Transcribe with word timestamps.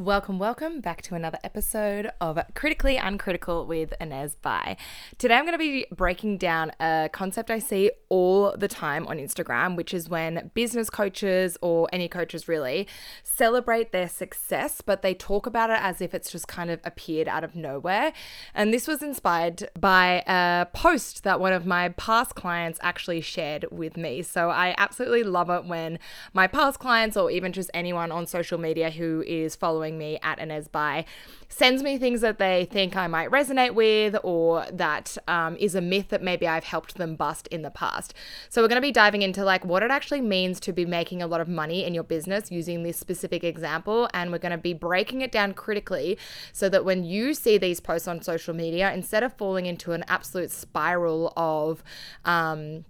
Welcome, 0.00 0.38
welcome 0.38 0.80
back 0.80 1.02
to 1.02 1.14
another 1.14 1.36
episode 1.44 2.10
of 2.22 2.38
Critically 2.54 2.96
Uncritical 2.96 3.66
with 3.66 3.92
Inez 4.00 4.34
Bai. 4.34 4.78
Today 5.18 5.34
I'm 5.34 5.44
going 5.44 5.52
to 5.52 5.58
be 5.58 5.84
breaking 5.94 6.38
down 6.38 6.72
a 6.80 7.10
concept 7.12 7.50
I 7.50 7.58
see 7.58 7.90
all 8.08 8.56
the 8.56 8.66
time 8.66 9.06
on 9.08 9.18
Instagram, 9.18 9.76
which 9.76 9.92
is 9.92 10.08
when 10.08 10.50
business 10.54 10.88
coaches 10.88 11.58
or 11.60 11.86
any 11.92 12.08
coaches 12.08 12.48
really 12.48 12.88
celebrate 13.22 13.92
their 13.92 14.08
success, 14.08 14.80
but 14.80 15.02
they 15.02 15.12
talk 15.12 15.44
about 15.44 15.68
it 15.68 15.78
as 15.82 16.00
if 16.00 16.14
it's 16.14 16.32
just 16.32 16.48
kind 16.48 16.70
of 16.70 16.80
appeared 16.82 17.28
out 17.28 17.44
of 17.44 17.54
nowhere. 17.54 18.14
And 18.54 18.72
this 18.72 18.88
was 18.88 19.02
inspired 19.02 19.68
by 19.78 20.24
a 20.26 20.64
post 20.72 21.24
that 21.24 21.40
one 21.40 21.52
of 21.52 21.66
my 21.66 21.90
past 21.90 22.34
clients 22.34 22.78
actually 22.82 23.20
shared 23.20 23.66
with 23.70 23.98
me. 23.98 24.22
So 24.22 24.48
I 24.48 24.74
absolutely 24.78 25.24
love 25.24 25.50
it 25.50 25.66
when 25.66 25.98
my 26.32 26.46
past 26.46 26.78
clients 26.78 27.18
or 27.18 27.30
even 27.30 27.52
just 27.52 27.70
anyone 27.74 28.10
on 28.10 28.26
social 28.26 28.56
media 28.56 28.88
who 28.88 29.22
is 29.26 29.54
following 29.54 29.89
following 29.90 29.98
me 29.98 30.18
at 30.22 30.38
Inez 30.38 30.68
Bai 30.68 31.04
sends 31.48 31.82
me 31.82 31.98
things 31.98 32.20
that 32.20 32.38
they 32.38 32.64
think 32.70 32.96
I 32.96 33.08
might 33.08 33.28
resonate 33.28 33.74
with 33.74 34.16
or 34.22 34.64
that 34.72 35.18
um, 35.26 35.56
is 35.56 35.74
a 35.74 35.80
myth 35.80 36.08
that 36.10 36.22
maybe 36.22 36.46
I've 36.46 36.64
helped 36.64 36.96
them 36.96 37.16
bust 37.16 37.48
in 37.48 37.62
the 37.62 37.70
past. 37.70 38.14
So 38.48 38.62
we're 38.62 38.68
going 38.68 38.80
to 38.80 38.86
be 38.86 38.92
diving 38.92 39.22
into 39.22 39.44
like 39.44 39.64
what 39.64 39.82
it 39.82 39.90
actually 39.90 40.20
means 40.20 40.60
to 40.60 40.72
be 40.72 40.86
making 40.86 41.22
a 41.22 41.26
lot 41.26 41.40
of 41.40 41.48
money 41.48 41.84
in 41.84 41.92
your 41.92 42.04
business 42.04 42.52
using 42.52 42.84
this 42.84 42.98
specific 42.98 43.42
example. 43.42 44.08
And 44.14 44.30
we're 44.30 44.38
going 44.38 44.52
to 44.52 44.58
be 44.58 44.74
breaking 44.74 45.22
it 45.22 45.32
down 45.32 45.54
critically 45.54 46.18
so 46.52 46.68
that 46.68 46.84
when 46.84 47.02
you 47.02 47.34
see 47.34 47.58
these 47.58 47.80
posts 47.80 48.06
on 48.06 48.22
social 48.22 48.54
media, 48.54 48.92
instead 48.92 49.24
of 49.24 49.32
falling 49.36 49.66
into 49.66 49.90
an 49.90 50.04
absolute 50.06 50.52
spiral 50.52 51.32
of, 51.36 51.82
um, 52.24 52.84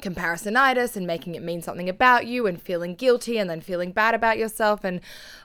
comparisonitis 0.00 0.96
and 0.96 1.06
making 1.06 1.34
it 1.34 1.42
mean 1.42 1.62
something 1.62 1.88
about 1.88 2.26
you 2.26 2.46
and 2.46 2.60
feeling 2.60 2.94
guilty 2.94 3.38
and 3.38 3.48
then 3.48 3.60
feeling 3.60 3.92
bad 3.92 4.14
about 4.14 4.38
yourself 4.38 4.84
and 4.84 5.00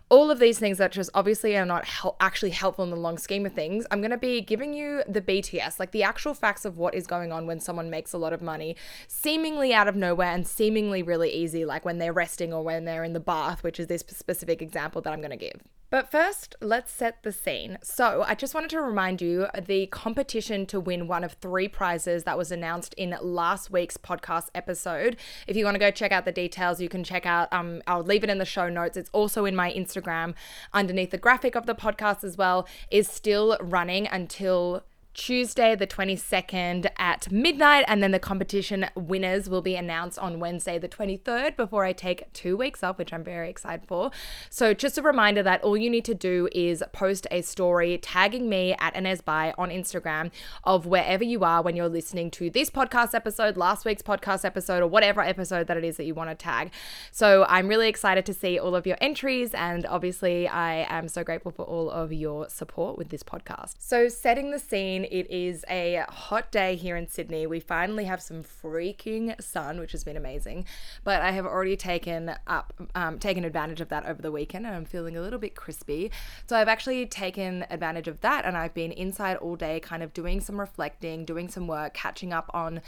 all 0.09 0.29
of 0.29 0.39
these 0.39 0.59
things 0.59 0.77
that 0.77 0.91
just 0.91 1.09
obviously 1.13 1.57
are 1.57 1.65
not 1.65 1.87
actually 2.19 2.51
helpful 2.51 2.83
in 2.83 2.91
the 2.91 2.95
long 2.95 3.17
scheme 3.17 3.45
of 3.45 3.53
things. 3.53 3.85
I'm 3.89 4.01
going 4.01 4.11
to 4.11 4.17
be 4.17 4.41
giving 4.41 4.73
you 4.73 5.03
the 5.07 5.21
BTS, 5.21 5.79
like 5.79 5.91
the 5.91 6.03
actual 6.03 6.33
facts 6.33 6.63
of 6.63 6.77
what 6.77 6.93
is 6.93 7.07
going 7.07 7.31
on 7.31 7.47
when 7.47 7.59
someone 7.59 7.89
makes 7.89 8.13
a 8.13 8.17
lot 8.17 8.33
of 8.33 8.41
money, 8.41 8.75
seemingly 9.07 9.73
out 9.73 9.87
of 9.87 9.95
nowhere 9.95 10.31
and 10.31 10.47
seemingly 10.47 11.01
really 11.01 11.31
easy, 11.31 11.65
like 11.65 11.85
when 11.85 11.97
they're 11.97 12.13
resting 12.13 12.53
or 12.53 12.63
when 12.63 12.85
they're 12.85 13.03
in 13.03 13.13
the 13.13 13.19
bath, 13.19 13.63
which 13.63 13.79
is 13.79 13.87
this 13.87 14.03
specific 14.07 14.61
example 14.61 15.01
that 15.01 15.11
I'm 15.11 15.21
going 15.21 15.31
to 15.31 15.37
give. 15.37 15.61
But 15.89 16.09
first, 16.09 16.55
let's 16.61 16.91
set 16.91 17.23
the 17.23 17.31
scene. 17.31 17.77
So, 17.83 18.23
I 18.27 18.35
just 18.35 18.53
wanted 18.53 18.71
to 18.71 18.81
remind 18.81 19.21
you 19.21 19.47
the 19.59 19.85
competition 19.87 20.65
to 20.67 20.79
win 20.79 21.07
one 21.07 21.23
of 21.23 21.33
three 21.33 21.67
prizes 21.67 22.23
that 22.23 22.37
was 22.37 22.51
announced 22.51 22.93
in 22.95 23.15
last 23.21 23.71
week's 23.71 23.95
podcast 23.95 24.47
episode. 24.55 25.17
If 25.47 25.55
you 25.55 25.63
want 25.63 25.75
to 25.75 25.79
go 25.79 25.91
check 25.91 26.11
out 26.11 26.25
the 26.25 26.31
details, 26.31 26.81
you 26.81 26.89
can 26.89 27.03
check 27.03 27.25
out, 27.25 27.53
um, 27.53 27.81
I'll 27.85 28.03
leave 28.03 28.23
it 28.23 28.29
in 28.29 28.39
the 28.39 28.45
show 28.45 28.67
notes. 28.67 28.97
It's 28.97 29.09
also 29.13 29.45
in 29.45 29.55
my 29.55 29.71
Instagram 29.71 30.33
underneath 30.73 31.11
the 31.11 31.17
graphic 31.17 31.55
of 31.55 31.65
the 31.65 31.75
podcast 31.75 32.23
as 32.23 32.35
well, 32.35 32.67
is 32.89 33.07
still 33.07 33.57
running 33.61 34.07
until 34.07 34.83
Tuesday, 35.15 35.75
the 35.75 35.87
22nd 35.87 36.87
at 36.97 37.31
midnight, 37.31 37.85
and 37.87 38.03
then 38.03 38.11
the 38.11 38.19
competition 38.19 38.85
winners 38.95 39.49
will 39.49 39.61
be 39.61 39.75
announced 39.75 40.19
on 40.19 40.41
Wednesday, 40.41 40.77
the 40.77 40.89
23rd, 40.89 41.55
before 41.55 41.85
I 41.85 41.93
take 41.93 42.31
two 42.33 42.57
weeks 42.57 42.83
off, 42.83 42.97
which 42.97 43.13
I'm 43.13 43.23
very 43.23 43.49
excited 43.49 43.87
for. 43.87 44.11
So, 44.49 44.73
just 44.73 44.97
a 44.97 45.01
reminder 45.01 45.41
that 45.41 45.63
all 45.63 45.77
you 45.77 45.89
need 45.89 46.03
to 46.05 46.13
do 46.13 46.49
is 46.51 46.83
post 46.91 47.27
a 47.31 47.41
story 47.41 47.97
tagging 47.97 48.49
me 48.49 48.75
at 48.77 48.93
Inez 48.93 49.21
Bai 49.21 49.53
on 49.57 49.69
Instagram 49.69 50.31
of 50.65 50.85
wherever 50.85 51.23
you 51.23 51.45
are 51.45 51.61
when 51.61 51.77
you're 51.77 51.87
listening 51.87 52.29
to 52.31 52.49
this 52.49 52.69
podcast 52.69 53.13
episode, 53.13 53.55
last 53.55 53.85
week's 53.85 54.01
podcast 54.03 54.43
episode, 54.43 54.83
or 54.83 54.87
whatever 54.87 55.21
episode 55.21 55.67
that 55.67 55.77
it 55.77 55.85
is 55.85 55.95
that 55.95 56.03
you 56.03 56.13
want 56.13 56.29
to 56.29 56.35
tag. 56.35 56.71
So, 57.11 57.45
I'm 57.47 57.69
really 57.69 57.87
excited 57.87 58.25
to 58.25 58.33
see 58.33 58.59
all 58.59 58.75
of 58.75 58.85
your 58.85 58.97
entries, 58.99 59.53
and 59.53 59.85
obviously, 59.85 60.45
I 60.49 60.85
am 60.89 61.07
so 61.07 61.23
grateful 61.23 61.53
for 61.53 61.63
all 61.63 61.89
of 61.89 62.11
your 62.11 62.49
support 62.49 62.97
with 62.97 63.09
this 63.09 63.23
podcast. 63.23 63.75
So, 63.79 64.09
setting 64.09 64.51
the 64.51 64.59
scene 64.59 65.04
it 65.11 65.29
is 65.29 65.63
a 65.69 66.05
hot 66.09 66.51
day 66.51 66.75
here 66.75 66.95
in 66.95 67.07
Sydney. 67.07 67.47
We 67.47 67.59
finally 67.59 68.05
have 68.05 68.21
some 68.21 68.43
freaking 68.43 69.39
sun, 69.41 69.79
which 69.79 69.91
has 69.91 70.03
been 70.03 70.17
amazing. 70.17 70.65
But 71.03 71.21
I 71.21 71.31
have 71.31 71.45
already 71.45 71.77
taken 71.77 72.35
up, 72.47 72.73
um, 72.95 73.19
taken 73.19 73.43
advantage 73.43 73.81
of 73.81 73.89
that 73.89 74.05
over 74.05 74.21
the 74.21 74.31
weekend, 74.31 74.65
and 74.65 74.75
I'm 74.75 74.85
feeling 74.85 75.17
a 75.17 75.21
little 75.21 75.39
bit 75.39 75.55
crispy. 75.55 76.11
So 76.47 76.55
I've 76.55 76.67
actually 76.67 77.05
taken 77.05 77.65
advantage 77.69 78.07
of 78.07 78.21
that, 78.21 78.45
and 78.45 78.57
I've 78.57 78.73
been 78.73 78.91
inside 78.91 79.37
all 79.37 79.55
day, 79.55 79.79
kind 79.79 80.03
of 80.03 80.13
doing 80.13 80.41
some 80.41 80.59
reflecting, 80.59 81.25
doing 81.25 81.49
some 81.49 81.67
work, 81.67 81.93
catching 81.93 82.33
up 82.33 82.49
on 82.53 82.81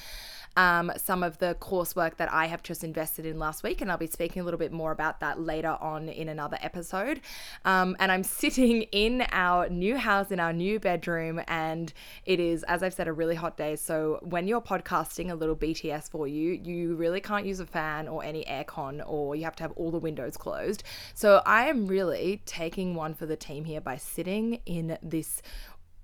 um, 0.57 0.91
some 0.97 1.23
of 1.23 1.38
the 1.38 1.56
coursework 1.62 2.18
that 2.18 2.34
I 2.34 2.47
have 2.47 2.63
just 2.63 2.84
invested 2.84 3.25
in 3.25 3.38
last 3.38 3.63
week, 3.63 3.79
and 3.79 3.91
I'll 3.91 3.97
be 3.97 4.07
speaking 4.07 4.41
a 4.41 4.45
little 4.45 4.57
bit 4.57 4.72
more 4.73 4.91
about 4.91 5.19
that 5.19 5.40
later 5.40 5.78
on 5.79 6.09
in 6.09 6.28
another 6.28 6.57
episode. 6.62 7.22
Um, 7.63 7.95
and 8.00 8.12
I'm 8.12 8.23
sitting 8.41 8.81
in 8.91 9.25
our 9.31 9.69
new 9.69 9.97
house, 9.97 10.31
in 10.31 10.40
our 10.40 10.51
new 10.51 10.79
bedroom, 10.79 11.40
and 11.47 11.94
it 12.25 12.40
is, 12.40 12.63
as 12.63 12.81
I've 12.81 12.94
said, 12.94 13.07
a 13.07 13.13
really 13.13 13.35
hot 13.35 13.56
day. 13.56 13.75
So 13.75 14.19
when 14.23 14.47
you're 14.47 14.59
podcasting, 14.59 15.31
a 15.31 15.35
little 15.35 15.56
BTS 15.56 16.09
for 16.09 16.28
you, 16.28 16.53
you 16.53 16.96
really 16.96 17.22
can't 17.22 17.46
use 17.46 17.59
a 17.59 17.66
fan 17.66 18.07
or 18.07 18.23
any 18.23 18.44
aircon, 18.46 19.03
or 19.06 19.35
you 19.35 19.44
have 19.44 19.56
to 19.57 19.63
have 19.63 19.72
all 19.73 19.91
the 19.91 20.00
windows 20.00 20.38
closed. 20.38 20.84
So 21.13 21.44
I 21.46 21.67
am 21.67 21.85
really 21.85 22.41
taking 22.46 22.96
one 22.96 23.13
for 23.13 23.28
the 23.28 23.35
team 23.35 23.63
here 23.63 23.81
by 23.81 23.97
sitting 23.97 24.59
in 24.66 24.97
this 25.03 25.44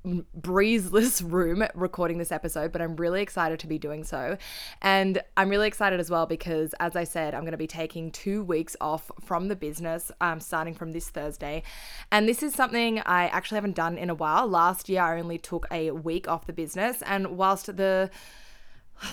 breezeless 0.06 1.22
room 1.31 1.64
recording 1.74 2.18
this 2.18 2.31
episode, 2.31 2.72
but 2.72 2.81
I'm 2.81 2.96
really 2.96 3.22
excited 3.22 3.59
to 3.59 3.68
be 3.68 3.78
doing 3.78 4.03
so. 4.03 4.38
And 4.81 5.22
I'm 5.38 5.50
really 5.50 5.68
excited 5.68 6.00
as 6.00 6.09
well 6.09 6.25
because, 6.25 6.74
as 6.80 6.96
I 6.96 7.03
said, 7.03 7.34
I'm 7.34 7.41
going 7.41 7.52
to 7.52 7.58
be 7.58 7.68
taking 7.68 8.12
two 8.12 8.44
weeks 8.44 8.75
off 8.81 9.12
from 9.24 9.47
the 9.47 9.56
business 9.56 10.12
um, 10.22 10.40
starting 10.40 10.74
from 10.74 10.92
this 10.92 11.09
Thursday. 11.09 11.63
And 12.12 12.28
this 12.28 12.44
is 12.44 12.53
something 12.53 13.00
I 13.00 13.28
actually 13.28 13.58
haven't 13.58 13.75
done 13.75 13.97
in 13.97 14.09
a 14.09 14.16
while. 14.16 14.47
Last 14.47 14.90
year, 14.90 15.02
I 15.02 15.19
only 15.19 15.38
took 15.38 15.68
a 15.72 15.92
week 15.92 16.28
off 16.28 16.46
the 16.47 16.53
business. 16.53 17.02
And 17.03 17.38
whilst 17.38 17.75
the 17.78 18.09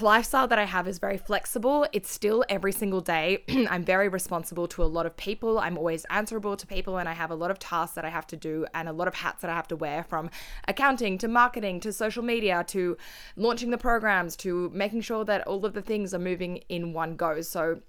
lifestyle 0.00 0.46
that 0.48 0.58
I 0.58 0.64
have 0.64 0.86
is 0.88 0.98
very 0.98 1.18
flexible. 1.18 1.86
It's 1.92 2.10
still 2.10 2.44
every 2.48 2.72
single 2.72 3.00
day. 3.00 3.44
I'm 3.70 3.84
very 3.84 4.08
responsible 4.08 4.66
to 4.68 4.82
a 4.82 4.84
lot 4.84 5.06
of 5.06 5.16
people. 5.16 5.58
I'm 5.58 5.76
always 5.76 6.04
answerable 6.10 6.56
to 6.56 6.66
people, 6.66 6.98
and 6.98 7.08
I 7.08 7.12
have 7.12 7.30
a 7.30 7.34
lot 7.34 7.50
of 7.50 7.58
tasks 7.58 7.94
that 7.96 8.04
I 8.04 8.08
have 8.08 8.26
to 8.28 8.36
do 8.36 8.66
and 8.74 8.88
a 8.88 8.92
lot 8.92 9.08
of 9.08 9.14
hats 9.14 9.42
that 9.42 9.50
I 9.50 9.54
have 9.54 9.68
to 9.68 9.76
wear 9.76 10.04
from 10.04 10.30
accounting 10.68 11.18
to 11.18 11.28
marketing 11.28 11.80
to 11.80 11.92
social 11.92 12.22
media 12.22 12.64
to 12.68 12.96
launching 13.36 13.70
the 13.70 13.78
programs 13.78 14.36
to 14.36 14.70
making 14.72 15.02
sure 15.02 15.24
that 15.24 15.46
all 15.46 15.64
of 15.64 15.74
the 15.74 15.82
things 15.82 16.14
are 16.14 16.18
moving 16.18 16.58
in 16.68 16.92
one 16.92 17.16
go. 17.16 17.40
So 17.40 17.80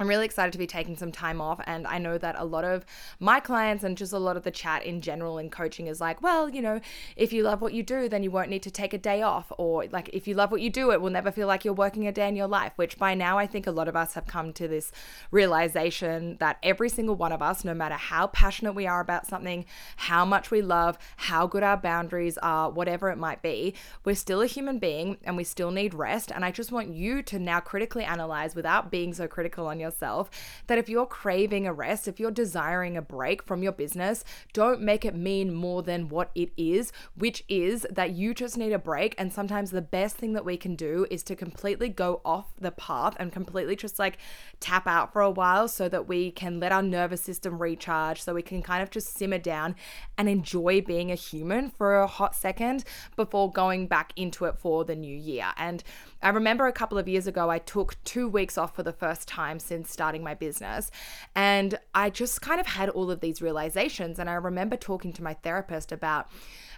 I'm 0.00 0.08
really 0.08 0.24
excited 0.24 0.50
to 0.52 0.58
be 0.58 0.66
taking 0.66 0.96
some 0.96 1.12
time 1.12 1.40
off. 1.40 1.60
And 1.68 1.86
I 1.86 1.98
know 1.98 2.18
that 2.18 2.34
a 2.36 2.44
lot 2.44 2.64
of 2.64 2.84
my 3.20 3.38
clients 3.38 3.84
and 3.84 3.96
just 3.96 4.12
a 4.12 4.18
lot 4.18 4.36
of 4.36 4.42
the 4.42 4.50
chat 4.50 4.84
in 4.84 5.00
general 5.00 5.38
in 5.38 5.50
coaching 5.50 5.86
is 5.86 6.00
like, 6.00 6.20
well, 6.20 6.48
you 6.48 6.60
know, 6.60 6.80
if 7.14 7.32
you 7.32 7.44
love 7.44 7.62
what 7.62 7.74
you 7.74 7.84
do, 7.84 8.08
then 8.08 8.24
you 8.24 8.30
won't 8.32 8.50
need 8.50 8.64
to 8.64 8.72
take 8.72 8.92
a 8.92 8.98
day 8.98 9.22
off. 9.22 9.52
Or 9.56 9.86
like, 9.92 10.10
if 10.12 10.26
you 10.26 10.34
love 10.34 10.50
what 10.50 10.60
you 10.60 10.68
do, 10.68 10.90
it 10.90 11.00
will 11.00 11.10
never 11.10 11.30
feel 11.30 11.46
like 11.46 11.64
you're 11.64 11.72
working 11.72 12.08
a 12.08 12.12
day 12.12 12.26
in 12.26 12.34
your 12.34 12.48
life, 12.48 12.72
which 12.74 12.98
by 12.98 13.14
now 13.14 13.38
I 13.38 13.46
think 13.46 13.68
a 13.68 13.70
lot 13.70 13.86
of 13.86 13.94
us 13.94 14.14
have 14.14 14.26
come 14.26 14.52
to 14.54 14.66
this 14.66 14.90
realization 15.30 16.38
that 16.40 16.58
every 16.64 16.88
single 16.88 17.14
one 17.14 17.30
of 17.30 17.40
us, 17.40 17.64
no 17.64 17.72
matter 17.72 17.94
how 17.94 18.26
passionate 18.26 18.72
we 18.72 18.88
are 18.88 19.00
about 19.00 19.28
something, 19.28 19.64
how 19.94 20.24
much 20.24 20.50
we 20.50 20.60
love, 20.60 20.98
how 21.18 21.46
good 21.46 21.62
our 21.62 21.76
boundaries 21.76 22.36
are, 22.38 22.68
whatever 22.68 23.10
it 23.10 23.16
might 23.16 23.42
be, 23.42 23.74
we're 24.04 24.16
still 24.16 24.42
a 24.42 24.46
human 24.46 24.80
being 24.80 25.18
and 25.22 25.36
we 25.36 25.44
still 25.44 25.70
need 25.70 25.94
rest. 25.94 26.32
And 26.32 26.44
I 26.44 26.50
just 26.50 26.72
want 26.72 26.88
you 26.88 27.22
to 27.22 27.38
now 27.38 27.60
critically 27.60 28.02
analyze 28.02 28.56
without 28.56 28.90
being 28.90 29.14
so 29.14 29.28
critical 29.28 29.68
on 29.68 29.83
yourself 29.84 30.30
that 30.66 30.78
if 30.78 30.88
you're 30.88 31.06
craving 31.06 31.66
a 31.66 31.72
rest, 31.72 32.08
if 32.08 32.18
you're 32.18 32.30
desiring 32.30 32.96
a 32.96 33.02
break 33.02 33.42
from 33.42 33.62
your 33.62 33.72
business, 33.72 34.24
don't 34.52 34.80
make 34.80 35.04
it 35.04 35.14
mean 35.14 35.54
more 35.54 35.82
than 35.82 36.08
what 36.08 36.30
it 36.34 36.50
is, 36.56 36.92
which 37.16 37.44
is 37.48 37.86
that 37.90 38.12
you 38.12 38.34
just 38.34 38.58
need 38.58 38.72
a 38.72 38.78
break. 38.78 39.14
And 39.18 39.32
sometimes 39.32 39.70
the 39.70 39.82
best 39.82 40.16
thing 40.16 40.32
that 40.32 40.44
we 40.44 40.56
can 40.56 40.74
do 40.74 41.06
is 41.10 41.22
to 41.24 41.36
completely 41.36 41.88
go 41.88 42.20
off 42.24 42.46
the 42.58 42.72
path 42.72 43.14
and 43.20 43.30
completely 43.30 43.76
just 43.76 43.98
like 43.98 44.18
tap 44.60 44.86
out 44.86 45.12
for 45.12 45.20
a 45.20 45.30
while 45.30 45.68
so 45.68 45.88
that 45.88 46.08
we 46.08 46.30
can 46.30 46.58
let 46.58 46.72
our 46.72 46.82
nervous 46.82 47.20
system 47.20 47.60
recharge, 47.60 48.22
so 48.22 48.34
we 48.34 48.42
can 48.42 48.62
kind 48.62 48.82
of 48.82 48.90
just 48.90 49.16
simmer 49.16 49.38
down 49.38 49.76
and 50.16 50.28
enjoy 50.28 50.80
being 50.80 51.10
a 51.10 51.14
human 51.14 51.70
for 51.70 51.96
a 51.96 52.06
hot 52.06 52.34
second 52.34 52.84
before 53.16 53.52
going 53.52 53.86
back 53.86 54.12
into 54.16 54.46
it 54.46 54.58
for 54.58 54.84
the 54.84 54.96
new 54.96 55.16
year. 55.16 55.46
And 55.56 55.82
I 56.24 56.30
remember 56.30 56.66
a 56.66 56.72
couple 56.72 56.96
of 56.96 57.06
years 57.06 57.26
ago, 57.26 57.50
I 57.50 57.58
took 57.58 58.02
two 58.04 58.28
weeks 58.28 58.56
off 58.56 58.74
for 58.74 58.82
the 58.82 58.92
first 58.92 59.28
time 59.28 59.58
since 59.58 59.92
starting 59.92 60.24
my 60.24 60.32
business. 60.32 60.90
And 61.36 61.78
I 61.94 62.08
just 62.08 62.40
kind 62.40 62.60
of 62.60 62.66
had 62.66 62.88
all 62.88 63.10
of 63.10 63.20
these 63.20 63.42
realizations. 63.42 64.18
And 64.18 64.30
I 64.30 64.34
remember 64.34 64.76
talking 64.76 65.12
to 65.12 65.22
my 65.22 65.34
therapist 65.34 65.92
about 65.92 66.28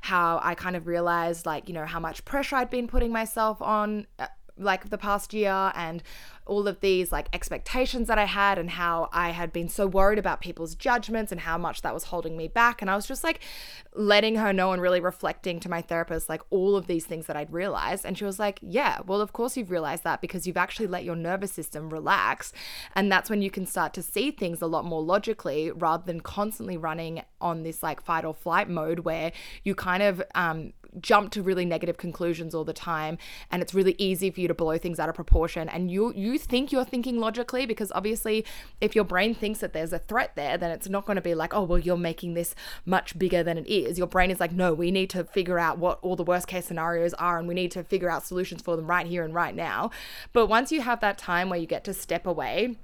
how 0.03 0.41
I 0.43 0.57
kind 0.57 0.75
of 0.75 0.89
realized, 0.89 1.47
like, 1.47 1.69
you 1.69 1.75
know, 1.75 1.87
how 1.87 2.01
much 2.01 2.25
pressure 2.25 2.57
I'd 2.57 2.71
been 2.71 2.89
putting 2.89 3.13
myself 3.13 3.63
on. 3.63 4.09
Uh, 4.19 4.27
Like 4.59 4.91
the 4.91 4.99
past 4.99 5.35
year 5.35 5.73
and 5.75 6.03
all 6.47 6.69
of 6.69 6.81
these 6.81 7.11
like 7.11 7.29
expectations 7.33 8.07
that 8.09 8.19
I 8.19 8.25
had 8.25 8.57
and 8.57 8.71
how 8.71 9.09
I 9.13 9.31
had 9.31 9.53
been 9.53 9.69
so 9.69 9.87
worried 9.87 10.19
about 10.19 10.41
people's 10.41 10.75
judgments 10.75 11.33
and 11.33 11.41
how 11.41 11.59
much 11.59 11.83
that 11.83 11.93
was 11.93 12.05
holding 12.05 12.37
me 12.37 12.47
back. 12.49 12.81
And 12.81 12.91
I 12.91 12.95
was 12.95 13.07
just 13.07 13.25
like 13.25 13.41
letting 13.95 14.37
her 14.37 14.53
know 14.53 14.73
and 14.73 14.81
really 14.81 15.01
reflecting 15.01 15.59
to 15.61 15.69
my 15.69 15.83
therapist, 15.83 16.29
like 16.29 16.43
all 16.51 16.77
of 16.77 16.87
these 16.87 17.05
things 17.05 17.27
that 17.27 17.37
I'd 17.37 17.53
realized. 17.53 18.07
And 18.07 18.17
she 18.17 18.25
was 18.25 18.39
like, 18.39 18.61
Yeah, 18.63 19.01
well, 19.07 19.21
of 19.21 19.33
course 19.33 19.57
you've 19.57 19.71
realized 19.71 20.05
that 20.05 20.21
because 20.21 20.47
you've 20.47 20.57
actually 20.57 20.87
let 20.87 21.05
your 21.05 21.17
nervous 21.17 21.53
system 21.53 21.91
relax. 21.91 22.53
And 22.95 23.11
that's 23.11 23.29
when 23.29 23.43
you 23.43 23.51
can 23.51 23.67
start 23.67 23.93
to 23.95 24.03
see 24.03 24.31
things 24.31 24.63
a 24.63 24.67
lot 24.67 24.85
more 24.85 25.03
logically 25.03 25.73
rather 25.73 26.05
than 26.05 26.21
constantly 26.21 26.77
running 26.77 27.23
on 27.41 27.65
this 27.65 27.83
like 27.83 28.01
fight 28.01 28.25
or 28.25 28.35
flight 28.35 28.69
mode 28.69 29.01
where 29.01 29.33
you 29.65 29.75
kind 29.75 30.03
of 30.03 30.23
um, 30.35 30.73
jump 31.01 31.31
to 31.31 31.43
really 31.43 31.65
negative 31.65 31.97
conclusions 31.97 32.55
all 32.55 32.65
the 32.65 32.73
time 32.73 33.19
and 33.51 33.63
it's 33.63 33.75
really 33.75 33.95
easy 33.99 34.31
for 34.31 34.41
you 34.41 34.49
to 34.49 34.55
blow 34.55 34.79
things 34.79 34.99
out 34.99 35.09
of 35.09 35.15
proportion 35.15 35.69
and 35.69 35.91
you 35.91 36.13
you 36.15 36.39
think 36.39 36.73
you're 36.73 36.85
thinking 36.85 37.19
logically 37.19 37.67
because 37.67 37.93
obviously 37.95 38.45
if 38.81 38.95
your 38.95 39.05
brain 39.05 39.35
thinks 39.35 39.61
that 39.61 39.73
there's 39.73 39.93
a 39.93 39.99
threat 39.99 40.33
there 40.37 40.57
then 40.57 40.71
it's 40.71 40.89
not 40.89 41.05
going 41.07 41.17
to 41.17 41.23
be 41.23 41.35
like 41.35 41.55
oh 41.55 41.63
well 41.63 41.79
you're 41.79 41.97
making 41.97 42.35
this 42.35 42.55
much 42.85 43.19
bigger 43.19 43.43
than 43.43 43.59
it 43.59 43.67
is. 43.67 43.99
Your 43.99 44.07
brain 44.07 44.31
is 44.31 44.41
like 44.41 44.53
no 44.53 44.75
we 44.75 44.91
need 44.91 45.11
to 45.11 45.25
figure 45.25 45.59
out 45.59 45.79
what 45.79 45.99
all 46.03 46.17
the 46.17 46.25
worst 46.25 46.47
case 46.47 46.67
scenarios 46.67 47.15
are 47.15 47.39
and 47.39 47.49
we 47.49 47.55
need 47.55 47.71
to 47.73 47.85
figure 47.85 48.11
out 48.11 48.27
solutions 48.27 48.63
for 48.63 48.77
them 48.77 48.87
right 48.87 49.07
here 49.07 49.25
and 49.25 49.35
right 49.35 49.55
now. 49.55 49.91
But 50.33 50.47
once 50.47 50.73
you 50.73 50.81
have 50.83 51.01
that 51.01 51.19
time 51.19 51.51
where 51.51 51.59
you 51.59 51.67
get 51.67 51.85
to 51.85 51.95
step 51.95 52.27
away 52.27 52.77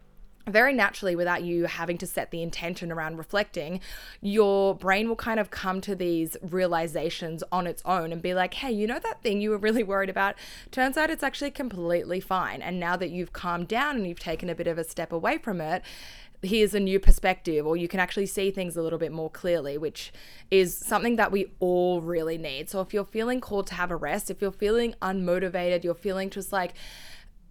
very 0.47 0.73
naturally 0.73 1.15
without 1.15 1.43
you 1.43 1.65
having 1.65 1.99
to 1.99 2.07
set 2.07 2.31
the 2.31 2.43
intention 2.43 2.91
around 2.91 3.17
reflecting 3.17 3.81
your 4.21 4.75
brain 4.75 5.09
will 5.09 5.17
kind 5.17 5.39
of 5.39 5.51
come 5.51 5.81
to 5.81 5.95
these 5.95 6.37
realizations 6.43 7.45
on 7.53 7.67
its 7.67 7.83
own 7.85 8.13
and 8.13 8.21
be 8.21 8.35
like 8.35 8.55
hey 8.55 8.71
you 8.71 8.87
know 8.87 8.99
that 8.99 9.23
thing 9.23 9.41
you 9.41 9.51
were 9.51 9.59
really 9.59 9.83
worried 9.83 10.11
about? 10.11 10.35
Turns 10.71 10.97
out 10.97 11.11
it's 11.11 11.23
actually 11.23 11.51
completely 11.51 12.21
fine. 12.21 12.63
And 12.63 12.79
now 12.79 12.97
that 12.97 13.11
you've 13.11 13.33
calmed 13.33 13.69
down 13.69 13.97
and 13.97 14.07
you've 14.07 14.19
taken 14.19 14.49
a 14.49 14.55
bit 14.55 14.67
of 14.67 14.79
a 14.79 14.85
step 14.85 15.13
away 15.13 15.39
from 15.39 15.61
it 15.61 15.83
here's 16.45 16.75
a 16.75 16.81
new 16.81 16.99
perspective 16.99 17.65
or 17.65 17.77
you 17.77 17.87
can 17.87 18.01
actually 18.01 18.27
see 18.27 18.51
things 18.51 18.77
a 18.77 18.83
little 18.83 18.99
bit 18.99 19.13
more 19.13 19.31
clearly 19.31 19.79
which 19.79 20.13
is 20.51 20.77
something 20.77 21.15
that 21.15 21.31
we 21.31 21.47
all 21.61 22.01
really 22.01 22.37
need. 22.37 22.69
So 22.69 22.81
if 22.81 22.93
you're 22.93 23.05
feeling 23.05 23.41
called 23.41 23.69
to 23.69 23.75
have 23.75 23.93
a 23.93 23.97
rest 23.97 24.29
if 24.29 24.43
you're 24.43 24.51
feeling 24.51 24.95
unmotivated 25.01 25.85
you're 25.85 25.95
feeling 25.95 26.31
just 26.31 26.53
like 26.53 26.75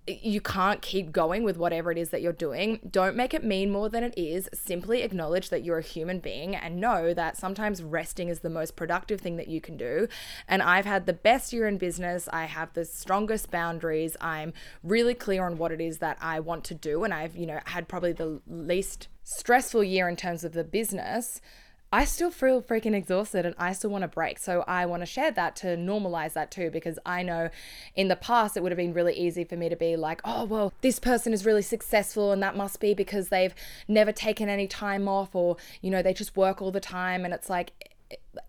you 0.08 0.42
can't 0.42 0.82
keep 0.82 1.12
going 1.12 1.44
with 1.44 1.58
whatever 1.58 1.92
it 1.92 1.98
is 1.98 2.10
that 2.10 2.22
you're 2.22 2.34
doing. 2.34 2.80
Don't 2.90 3.16
make 3.16 3.34
it 3.34 3.44
mean 3.44 3.72
more 3.72 3.88
than 3.88 4.04
it 4.04 4.18
is. 4.18 4.50
Simply 4.54 5.04
acknowledge 5.04 5.50
that 5.50 5.64
you're 5.64 5.78
a 5.78 5.84
human 5.84 6.20
being 6.20 6.56
and 6.56 6.82
know 6.82 7.14
that 7.14 7.38
sometimes 7.38 7.84
resting 7.84 8.28
is 8.28 8.40
the 8.40 8.50
most 8.50 8.76
productive 8.76 9.22
thing 9.22 9.38
that 9.38 9.48
you 9.48 9.62
can 9.62 9.78
do. 9.78 10.08
And 10.48 10.64
I've 10.64 10.86
had 10.86 11.06
the 11.06 11.14
best 11.14 11.54
year 11.54 11.68
in 11.68 11.78
business. 11.78 12.28
I 12.34 12.46
have 12.46 12.74
the 12.74 12.86
strongest 12.86 13.52
boundaries. 13.52 14.18
I'm 14.20 14.54
really 14.84 15.14
clear 15.14 15.46
on 15.46 15.60
what 15.60 15.72
it 15.72 15.80
is 15.80 16.00
that 16.00 16.18
I 16.20 16.40
want 16.40 16.64
to 16.66 16.74
do. 16.74 17.04
And 17.04 17.14
I've, 17.14 17.36
you 17.36 17.46
know, 17.46 17.60
had 17.66 17.88
probably 17.88 18.14
the 18.14 18.42
least 18.48 19.08
stressful 19.24 19.84
year 19.84 20.10
in 20.10 20.16
terms 20.16 20.44
of 20.44 20.54
the 20.54 20.64
business. 20.64 21.42
I 21.94 22.06
still 22.06 22.32
feel 22.32 22.62
freaking 22.62 22.96
exhausted 22.96 23.46
and 23.46 23.54
I 23.58 23.74
still 23.74 23.90
want 23.90 24.04
to 24.04 24.08
break. 24.08 24.40
So 24.40 24.64
I 24.66 24.86
want 24.86 25.02
to 25.02 25.06
share 25.06 25.32
that 25.32 25.56
to 25.58 25.68
normalize 25.76 26.34
that 26.34 26.50
too, 26.50 26.70
because 26.72 26.98
I 27.06 27.22
know 27.22 27.50
in 27.96 28.08
the 28.08 28.16
past 28.16 28.56
it 28.56 28.64
would 28.64 28.72
have 28.72 28.78
been 28.78 28.94
really 28.94 29.14
easy 29.14 29.44
for 29.44 29.58
me 29.58 29.68
to 29.68 29.76
be 29.76 29.98
like, 29.98 30.22
oh, 30.24 30.46
well, 30.46 30.72
this 30.82 31.00
person 31.00 31.34
is 31.34 31.46
really 31.46 31.62
successful 31.62 32.32
and 32.32 32.42
that 32.42 32.56
must 32.56 32.80
be 32.80 32.94
because 32.94 33.28
they've 33.28 33.54
never 33.88 34.14
taken 34.14 34.48
any 34.48 34.68
time 34.68 35.10
off 35.10 35.36
or, 35.36 35.58
you 35.82 35.92
know, 35.92 36.02
they 36.02 36.14
just 36.14 36.38
work 36.38 36.62
all 36.62 36.72
the 36.72 36.80
time. 36.80 37.26
And 37.26 37.34
it's 37.34 37.50
like, 37.50 37.74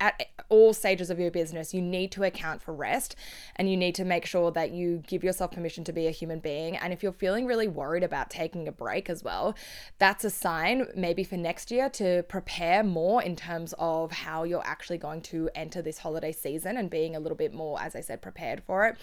at 0.01 0.27
all 0.49 0.73
stages 0.75 1.11
of 1.11 1.19
your 1.19 1.31
business, 1.31 1.73
you 1.73 1.81
need 1.81 2.13
to 2.13 2.25
account 2.25 2.61
for 2.61 2.75
rest 2.75 3.17
and 3.57 3.71
you 3.71 3.77
need 3.77 3.95
to 3.95 4.05
make 4.05 4.27
sure 4.27 4.51
that 4.51 4.71
you 4.71 5.03
give 5.07 5.25
yourself 5.25 5.51
permission 5.51 5.83
to 5.85 5.93
be 5.93 6.07
a 6.07 6.11
human 6.11 6.41
being. 6.41 6.77
And 6.77 6.93
if 6.93 7.03
you're 7.03 7.13
feeling 7.13 7.47
really 7.47 7.69
worried 7.69 8.03
about 8.03 8.31
taking 8.31 8.69
a 8.69 8.73
break 8.73 9.09
as 9.09 9.25
well, 9.25 9.55
that's 9.99 10.25
a 10.25 10.31
sign 10.31 10.87
maybe 10.95 11.25
for 11.25 11.37
next 11.37 11.71
year 11.71 11.89
to 11.91 12.23
prepare 12.25 12.83
more 12.83 13.23
in 13.23 13.35
terms 13.35 13.75
of 13.79 14.13
how 14.13 14.45
you're 14.45 14.67
actually 14.67 14.99
going 14.99 15.23
to 15.23 15.49
enter 15.55 15.81
this 15.81 15.99
holiday 15.99 16.33
season 16.33 16.77
and 16.77 16.91
being 16.91 17.17
a 17.17 17.21
little 17.21 17.37
bit 17.37 17.55
more, 17.55 17.81
as 17.81 17.97
I 17.97 18.01
said, 18.01 18.21
prepared 18.21 18.63
for 18.63 18.87
it. 18.87 18.97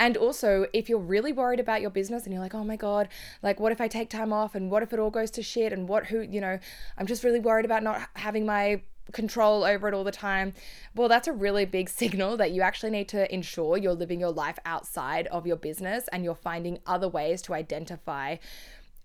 And 0.00 0.16
also, 0.16 0.66
if 0.72 0.88
you're 0.88 0.98
really 0.98 1.32
worried 1.32 1.60
about 1.60 1.80
your 1.80 1.90
business 1.90 2.24
and 2.24 2.32
you're 2.32 2.42
like, 2.42 2.54
oh 2.54 2.64
my 2.64 2.76
God, 2.76 3.08
like, 3.42 3.60
what 3.60 3.72
if 3.72 3.80
I 3.80 3.88
take 3.88 4.10
time 4.10 4.32
off 4.32 4.54
and 4.54 4.70
what 4.70 4.82
if 4.82 4.92
it 4.92 4.98
all 4.98 5.10
goes 5.10 5.30
to 5.32 5.42
shit 5.42 5.72
and 5.72 5.88
what, 5.88 6.06
who, 6.06 6.20
you 6.20 6.40
know, 6.40 6.58
I'm 6.96 7.06
just 7.06 7.24
really 7.24 7.40
worried 7.40 7.64
about 7.64 7.82
not 7.82 8.08
having 8.14 8.46
my 8.46 8.82
control 9.12 9.64
over 9.64 9.88
it 9.88 9.94
all 9.94 10.04
the 10.04 10.12
time, 10.12 10.52
well, 10.94 11.08
that's 11.08 11.28
a 11.28 11.32
really 11.32 11.64
big 11.64 11.88
signal 12.02 12.36
that 12.36 12.50
you 12.50 12.62
actually 12.62 12.90
need 12.90 13.08
to 13.08 13.32
ensure 13.32 13.76
you're 13.76 13.92
living 13.92 14.20
your 14.20 14.32
life 14.32 14.58
outside 14.64 15.26
of 15.28 15.46
your 15.46 15.56
business 15.56 16.08
and 16.12 16.24
you're 16.24 16.34
finding 16.34 16.78
other 16.86 17.08
ways 17.08 17.42
to 17.42 17.54
identify 17.54 18.36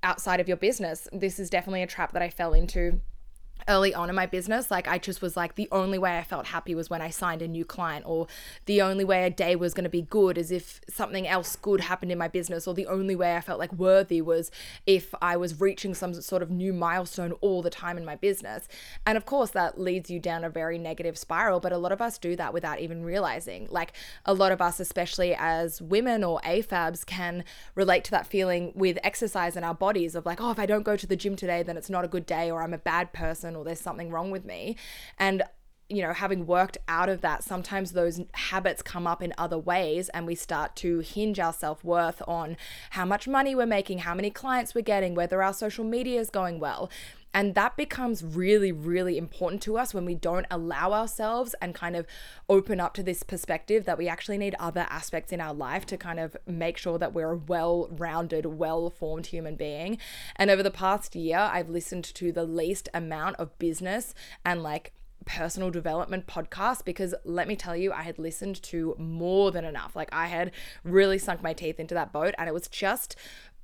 outside 0.01 0.39
of 0.39 0.47
your 0.47 0.57
business. 0.57 1.07
This 1.13 1.39
is 1.39 1.49
definitely 1.49 1.83
a 1.83 1.87
trap 1.87 2.11
that 2.11 2.21
I 2.21 2.29
fell 2.29 2.53
into 2.53 2.99
early 3.69 3.93
on 3.93 4.09
in 4.09 4.15
my 4.15 4.25
business 4.25 4.69
like 4.69 4.89
i 4.89 4.97
just 4.97 5.21
was 5.21 5.37
like 5.37 5.55
the 5.55 5.69
only 5.71 5.97
way 5.97 6.17
i 6.17 6.23
felt 6.23 6.47
happy 6.47 6.75
was 6.75 6.89
when 6.89 7.01
i 7.01 7.09
signed 7.09 7.41
a 7.41 7.47
new 7.47 7.63
client 7.63 8.03
or 8.05 8.27
the 8.65 8.81
only 8.81 9.05
way 9.05 9.23
a 9.23 9.29
day 9.29 9.55
was 9.55 9.73
going 9.73 9.85
to 9.85 9.89
be 9.89 10.01
good 10.01 10.37
is 10.37 10.51
if 10.51 10.81
something 10.89 11.25
else 11.25 11.55
good 11.55 11.79
happened 11.79 12.11
in 12.11 12.17
my 12.17 12.27
business 12.27 12.67
or 12.67 12.73
the 12.73 12.87
only 12.87 13.15
way 13.15 13.37
i 13.37 13.41
felt 13.41 13.59
like 13.59 13.71
worthy 13.73 14.21
was 14.21 14.51
if 14.85 15.15
i 15.21 15.37
was 15.37 15.61
reaching 15.61 15.93
some 15.93 16.13
sort 16.13 16.43
of 16.43 16.51
new 16.51 16.73
milestone 16.73 17.31
all 17.41 17.61
the 17.61 17.69
time 17.69 17.97
in 17.97 18.05
my 18.05 18.15
business. 18.15 18.67
And 19.05 19.17
of 19.17 19.25
course 19.25 19.51
that 19.51 19.79
leads 19.79 20.09
you 20.09 20.19
down 20.19 20.43
a 20.43 20.49
very 20.49 20.77
negative 20.77 21.17
spiral 21.17 21.59
but 21.59 21.71
a 21.71 21.77
lot 21.77 21.91
of 21.91 22.01
us 22.01 22.17
do 22.17 22.35
that 22.35 22.53
without 22.53 22.79
even 22.79 23.03
realizing. 23.03 23.67
Like 23.69 23.93
a 24.25 24.33
lot 24.33 24.51
of 24.51 24.61
us 24.61 24.79
especially 24.79 25.35
as 25.37 25.81
women 25.81 26.23
or 26.23 26.39
afabs 26.41 27.05
can 27.05 27.43
relate 27.75 28.03
to 28.05 28.11
that 28.11 28.27
feeling 28.27 28.71
with 28.75 28.97
exercise 29.03 29.55
in 29.57 29.63
our 29.63 29.73
bodies 29.73 30.15
of 30.15 30.25
like 30.25 30.39
oh 30.41 30.51
if 30.51 30.59
i 30.59 30.65
don't 30.65 30.83
go 30.83 30.95
to 30.95 31.07
the 31.07 31.15
gym 31.15 31.35
today 31.35 31.63
then 31.63 31.77
it's 31.77 31.89
not 31.89 32.05
a 32.05 32.07
good 32.07 32.25
day 32.25 32.49
or 32.49 32.61
i'm 32.61 32.73
a 32.73 32.77
bad 32.77 33.11
person 33.13 33.42
person 33.43 33.55
or 33.55 33.63
there's 33.63 33.79
something 33.79 34.09
wrong 34.09 34.31
with 34.31 34.45
me. 34.45 34.75
And 35.17 35.43
you 35.89 36.01
know, 36.01 36.13
having 36.13 36.47
worked 36.47 36.77
out 36.87 37.09
of 37.09 37.21
that, 37.21 37.43
sometimes 37.43 37.91
those 37.91 38.21
habits 38.33 38.81
come 38.81 39.05
up 39.05 39.21
in 39.21 39.33
other 39.37 39.59
ways, 39.59 40.09
and 40.09 40.25
we 40.25 40.33
start 40.33 40.75
to 40.77 40.99
hinge 40.99 41.39
our 41.39 41.53
self 41.53 41.83
worth 41.83 42.21
on 42.25 42.55
how 42.91 43.05
much 43.05 43.27
money 43.27 43.53
we're 43.53 43.65
making, 43.65 43.99
how 43.99 44.15
many 44.15 44.31
clients 44.31 44.73
we're 44.73 44.81
getting, 44.81 45.13
whether 45.13 45.43
our 45.43 45.53
social 45.53 45.83
media 45.83 46.19
is 46.19 46.29
going 46.29 46.57
well. 46.57 46.89
And 47.33 47.55
that 47.55 47.75
becomes 47.75 48.23
really, 48.23 48.71
really 48.71 49.17
important 49.17 49.61
to 49.63 49.77
us 49.77 49.93
when 49.93 50.05
we 50.05 50.15
don't 50.15 50.45
allow 50.51 50.93
ourselves 50.93 51.55
and 51.61 51.73
kind 51.73 51.95
of 51.95 52.05
open 52.47 52.79
up 52.79 52.93
to 52.95 53.03
this 53.03 53.23
perspective 53.23 53.85
that 53.85 53.97
we 53.97 54.07
actually 54.07 54.37
need 54.37 54.55
other 54.59 54.85
aspects 54.89 55.31
in 55.31 55.41
our 55.41 55.53
life 55.53 55.85
to 55.87 55.97
kind 55.97 56.19
of 56.19 56.37
make 56.45 56.77
sure 56.77 56.97
that 56.97 57.13
we're 57.13 57.31
a 57.31 57.37
well 57.37 57.89
rounded, 57.91 58.45
well 58.45 58.89
formed 58.89 59.27
human 59.27 59.55
being. 59.55 59.97
And 60.35 60.51
over 60.51 60.63
the 60.63 60.71
past 60.71 61.15
year, 61.15 61.37
I've 61.37 61.69
listened 61.69 62.05
to 62.15 62.31
the 62.31 62.45
least 62.45 62.89
amount 62.93 63.37
of 63.37 63.57
business 63.57 64.13
and 64.45 64.61
like 64.61 64.93
personal 65.25 65.71
development 65.71 66.27
podcast 66.27 66.85
because 66.85 67.15
let 67.23 67.47
me 67.47 67.55
tell 67.55 67.75
you, 67.75 67.91
I 67.91 68.03
had 68.03 68.19
listened 68.19 68.61
to 68.63 68.95
more 68.97 69.51
than 69.51 69.65
enough. 69.65 69.95
Like, 69.95 70.09
I 70.11 70.27
had 70.27 70.51
really 70.83 71.17
sunk 71.17 71.41
my 71.41 71.53
teeth 71.53 71.79
into 71.79 71.95
that 71.95 72.11
boat, 72.11 72.33
and 72.37 72.47
it 72.47 72.53
was 72.53 72.67
just 72.67 73.15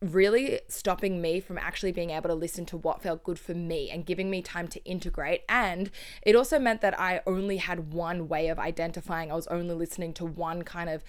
really 0.02 0.62
stopping 0.68 1.22
me 1.22 1.40
from 1.40 1.58
actually 1.58 1.92
being 1.92 2.12
able 2.12 2.30
to 2.30 2.36
listen 2.36 2.66
to 2.66 2.78
what 2.78 3.02
felt 3.02 3.24
good 3.24 3.38
for 3.38 3.54
me 3.54 3.90
and 3.90 4.06
giving 4.06 4.30
me 4.30 4.42
time 4.42 4.68
to 4.68 4.84
integrate. 4.86 5.42
And 5.50 5.92
it 6.22 6.36
also 6.36 6.58
meant 6.58 6.82
that 6.82 6.98
I 7.00 7.22
only 7.28 7.58
had 7.58 7.94
one 7.94 8.28
way 8.28 8.48
of 8.48 8.60
identifying. 8.60 9.32
I 9.32 9.36
was 9.36 9.48
only 9.48 9.76
listening 9.76 10.14
to 10.16 10.26
one 10.26 10.64
kind 10.64 10.90
of 10.90 11.04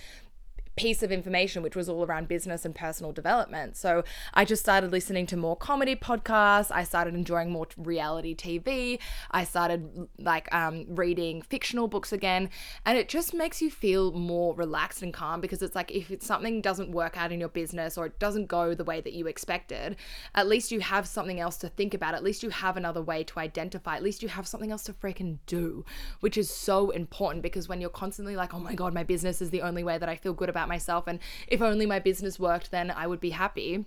piece 0.81 1.03
of 1.03 1.13
information, 1.13 1.63
which 1.63 1.77
was 1.77 1.89
all 1.89 2.07
around 2.07 2.27
business 2.27 2.65
and 2.65 2.75
personal 2.75 3.13
development. 3.13 3.77
So 3.77 4.03
I 4.33 4.47
just 4.47 4.63
started 4.63 4.91
listening 4.91 5.27
to 5.27 5.37
more 5.37 5.55
comedy 5.55 5.95
podcasts. 5.95 6.71
I 6.71 6.85
started 6.85 7.15
enjoying 7.15 7.51
more 7.51 7.67
reality 7.77 8.35
TV. 8.35 8.99
I 9.31 9.45
started 9.45 10.09
like 10.19 10.49
um, 10.55 10.87
reading 10.89 11.43
fictional 11.43 11.87
books 11.87 12.13
again. 12.15 12.49
And 12.87 12.97
it 12.97 13.11
just 13.11 13.35
makes 13.35 13.61
you 13.61 13.71
feel 13.71 14.13
more 14.13 14.55
relaxed 14.55 15.03
and 15.03 15.13
calm 15.13 15.43
because 15.43 15.61
it's 15.61 15.75
like 15.75 15.91
if 15.91 16.11
it's 16.11 16.25
something 16.25 16.63
doesn't 16.63 16.93
work 16.93 17.19
out 17.19 17.31
in 17.31 17.41
your 17.41 17.51
business 17.51 17.99
or 17.99 18.07
it 18.07 18.19
doesn't 18.19 18.47
go 18.47 18.73
the 18.73 18.85
way 18.85 19.03
that 19.03 19.13
you 19.13 19.27
expected, 19.27 19.97
at 20.35 20.49
least 20.49 20.73
you 20.73 20.81
have 20.81 21.07
something 21.07 21.41
else 21.41 21.59
to 21.59 21.69
think 21.69 21.93
about. 21.93 22.15
At 22.15 22.25
least 22.25 22.43
you 22.43 22.49
have 22.49 22.79
another 22.79 23.03
way 23.03 23.23
to 23.25 23.39
identify. 23.39 23.97
At 23.97 24.03
least 24.03 24.23
you 24.23 24.29
have 24.31 24.49
something 24.49 24.71
else 24.71 24.85
to 24.85 24.95
freaking 24.95 25.39
do, 25.45 25.85
which 26.21 26.39
is 26.39 26.49
so 26.49 26.89
important 26.89 27.43
because 27.43 27.69
when 27.69 27.83
you're 27.83 27.91
constantly 27.91 28.35
like, 28.35 28.55
oh 28.55 28.61
my 28.61 28.75
God, 28.75 28.95
my 28.95 29.05
business 29.05 29.43
is 29.43 29.51
the 29.51 29.61
only 29.61 29.85
way 29.85 29.99
that 29.99 30.09
I 30.09 30.17
feel 30.17 30.33
good 30.33 30.49
about 30.49 30.61
about 30.61 30.69
myself 30.71 31.07
and 31.07 31.19
if 31.47 31.61
only 31.61 31.85
my 31.85 31.99
business 31.99 32.41
worked 32.41 32.71
then 32.71 32.91
I 32.91 33.07
would 33.07 33.21
be 33.21 33.31
happy 33.31 33.85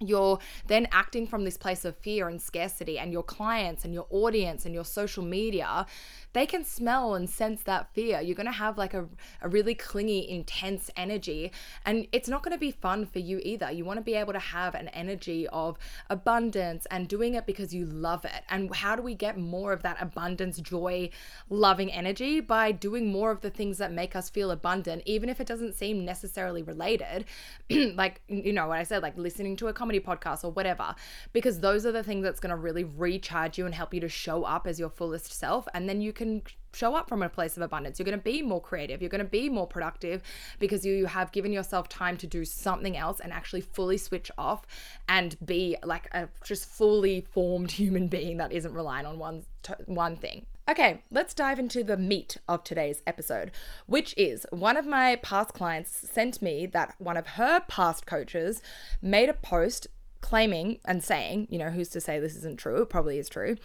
you're 0.00 0.38
then 0.66 0.88
acting 0.92 1.26
from 1.26 1.44
this 1.44 1.56
place 1.56 1.84
of 1.84 1.96
fear 1.98 2.28
and 2.28 2.40
scarcity 2.40 2.98
and 2.98 3.12
your 3.12 3.22
clients 3.22 3.84
and 3.84 3.92
your 3.92 4.06
audience 4.10 4.64
and 4.64 4.74
your 4.74 4.84
social 4.84 5.22
media 5.22 5.86
they 6.32 6.46
can 6.46 6.64
smell 6.64 7.14
and 7.14 7.28
sense 7.28 7.62
that 7.64 7.92
fear. 7.92 8.20
You're 8.20 8.36
going 8.36 8.46
to 8.46 8.52
have 8.52 8.78
like 8.78 8.94
a, 8.94 9.08
a 9.42 9.48
really 9.48 9.74
clingy, 9.74 10.28
intense 10.28 10.90
energy, 10.96 11.50
and 11.84 12.06
it's 12.12 12.28
not 12.28 12.42
going 12.42 12.52
to 12.52 12.58
be 12.58 12.70
fun 12.70 13.04
for 13.06 13.18
you 13.18 13.40
either. 13.42 13.70
You 13.70 13.84
want 13.84 13.98
to 13.98 14.04
be 14.04 14.14
able 14.14 14.32
to 14.32 14.38
have 14.38 14.74
an 14.74 14.88
energy 14.88 15.48
of 15.48 15.76
abundance 16.08 16.86
and 16.90 17.08
doing 17.08 17.34
it 17.34 17.46
because 17.46 17.74
you 17.74 17.84
love 17.84 18.24
it. 18.24 18.42
And 18.48 18.74
how 18.74 18.94
do 18.94 19.02
we 19.02 19.14
get 19.14 19.38
more 19.38 19.72
of 19.72 19.82
that 19.82 19.96
abundance, 20.00 20.58
joy, 20.60 21.10
loving 21.48 21.90
energy? 21.90 22.40
By 22.40 22.70
doing 22.72 23.10
more 23.10 23.32
of 23.32 23.40
the 23.40 23.50
things 23.50 23.78
that 23.78 23.92
make 23.92 24.14
us 24.14 24.30
feel 24.30 24.52
abundant, 24.52 25.02
even 25.06 25.28
if 25.28 25.40
it 25.40 25.48
doesn't 25.48 25.74
seem 25.74 26.04
necessarily 26.04 26.62
related. 26.62 27.24
like, 27.70 28.20
you 28.28 28.52
know, 28.52 28.68
what 28.68 28.78
I 28.78 28.84
said, 28.84 29.02
like 29.02 29.18
listening 29.18 29.56
to 29.56 29.68
a 29.68 29.72
comedy 29.90 30.00
podcast 30.00 30.44
or 30.44 30.52
whatever, 30.52 30.94
because 31.32 31.60
those 31.60 31.84
are 31.84 31.92
the 31.92 32.02
things 32.02 32.22
that's 32.22 32.40
going 32.40 32.50
to 32.50 32.56
really 32.56 32.84
recharge 32.84 33.58
you 33.58 33.66
and 33.66 33.74
help 33.74 33.92
you 33.92 34.00
to 34.00 34.08
show 34.08 34.44
up 34.44 34.66
as 34.66 34.78
your 34.78 34.88
fullest 34.88 35.32
self. 35.32 35.66
And 35.74 35.88
then 35.88 36.00
you 36.00 36.12
can 36.12 36.42
show 36.72 36.94
up 36.94 37.08
from 37.08 37.22
a 37.22 37.28
place 37.28 37.56
of 37.56 37.62
abundance. 37.62 37.98
You're 37.98 38.04
going 38.04 38.18
to 38.18 38.22
be 38.22 38.42
more 38.42 38.60
creative. 38.60 39.02
You're 39.02 39.10
going 39.10 39.24
to 39.24 39.30
be 39.30 39.48
more 39.48 39.66
productive 39.66 40.22
because 40.60 40.86
you 40.86 41.06
have 41.06 41.32
given 41.32 41.52
yourself 41.52 41.88
time 41.88 42.16
to 42.18 42.26
do 42.28 42.44
something 42.44 42.96
else 42.96 43.18
and 43.18 43.32
actually 43.32 43.62
fully 43.62 43.96
switch 43.96 44.30
off 44.38 44.66
and 45.08 45.36
be 45.44 45.76
like 45.82 46.08
a 46.14 46.28
just 46.44 46.66
fully 46.66 47.26
formed 47.32 47.70
human 47.80 48.06
being 48.06 48.36
that 48.36 48.52
isn't 48.52 48.72
relying 48.72 49.06
on 49.06 49.18
one 49.18 49.44
one 49.86 50.16
thing. 50.16 50.46
Okay, 50.68 51.02
let's 51.10 51.34
dive 51.34 51.58
into 51.58 51.82
the 51.82 51.96
meat 51.96 52.36
of 52.46 52.62
today's 52.62 53.02
episode, 53.06 53.50
which 53.86 54.14
is 54.16 54.46
one 54.50 54.76
of 54.76 54.86
my 54.86 55.16
past 55.16 55.52
clients 55.52 56.08
sent 56.08 56.40
me 56.40 56.66
that 56.66 56.94
one 56.98 57.16
of 57.16 57.26
her 57.28 57.60
past 57.66 58.06
coaches 58.06 58.62
made 59.02 59.28
a 59.28 59.34
post 59.34 59.88
claiming 60.20 60.78
and 60.84 61.02
saying, 61.02 61.48
you 61.50 61.58
know, 61.58 61.70
who's 61.70 61.88
to 61.88 62.00
say 62.00 62.20
this 62.20 62.36
isn't 62.36 62.58
true? 62.58 62.82
It 62.82 62.90
probably 62.90 63.18
is 63.18 63.28
true. 63.28 63.56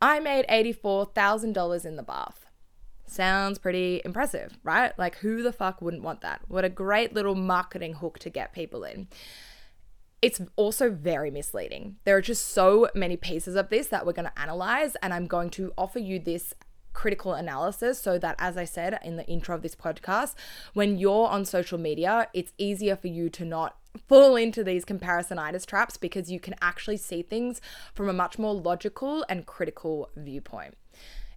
I 0.00 0.20
made 0.20 0.46
$84,000 0.46 1.84
in 1.84 1.96
the 1.96 2.02
bath. 2.02 2.46
Sounds 3.06 3.58
pretty 3.58 4.00
impressive, 4.04 4.58
right? 4.62 4.96
Like, 4.98 5.16
who 5.16 5.42
the 5.42 5.52
fuck 5.52 5.82
wouldn't 5.82 6.02
want 6.02 6.20
that? 6.20 6.42
What 6.48 6.64
a 6.64 6.68
great 6.68 7.12
little 7.12 7.34
marketing 7.34 7.94
hook 7.94 8.18
to 8.20 8.30
get 8.30 8.52
people 8.52 8.84
in. 8.84 9.08
It's 10.22 10.40
also 10.54 10.88
very 10.88 11.32
misleading. 11.32 11.96
There 12.04 12.16
are 12.16 12.22
just 12.22 12.48
so 12.48 12.88
many 12.94 13.16
pieces 13.16 13.56
of 13.56 13.70
this 13.70 13.88
that 13.88 14.06
we're 14.06 14.12
going 14.12 14.28
to 14.28 14.40
analyze, 14.40 14.94
and 15.02 15.12
I'm 15.12 15.26
going 15.26 15.50
to 15.50 15.72
offer 15.76 15.98
you 15.98 16.20
this 16.20 16.54
critical 16.92 17.32
analysis 17.32 18.00
so 18.00 18.18
that, 18.18 18.36
as 18.38 18.56
I 18.56 18.64
said 18.64 19.00
in 19.02 19.16
the 19.16 19.26
intro 19.26 19.56
of 19.56 19.62
this 19.62 19.74
podcast, 19.74 20.34
when 20.74 20.96
you're 20.96 21.26
on 21.26 21.44
social 21.44 21.78
media, 21.78 22.28
it's 22.32 22.52
easier 22.56 22.94
for 22.94 23.08
you 23.08 23.30
to 23.30 23.44
not 23.44 23.78
fall 24.08 24.36
into 24.36 24.62
these 24.62 24.84
comparisonitis 24.84 25.66
traps 25.66 25.96
because 25.96 26.30
you 26.30 26.38
can 26.38 26.54
actually 26.62 26.96
see 26.96 27.22
things 27.22 27.60
from 27.92 28.08
a 28.08 28.12
much 28.12 28.38
more 28.38 28.54
logical 28.54 29.24
and 29.28 29.46
critical 29.46 30.08
viewpoint. 30.16 30.74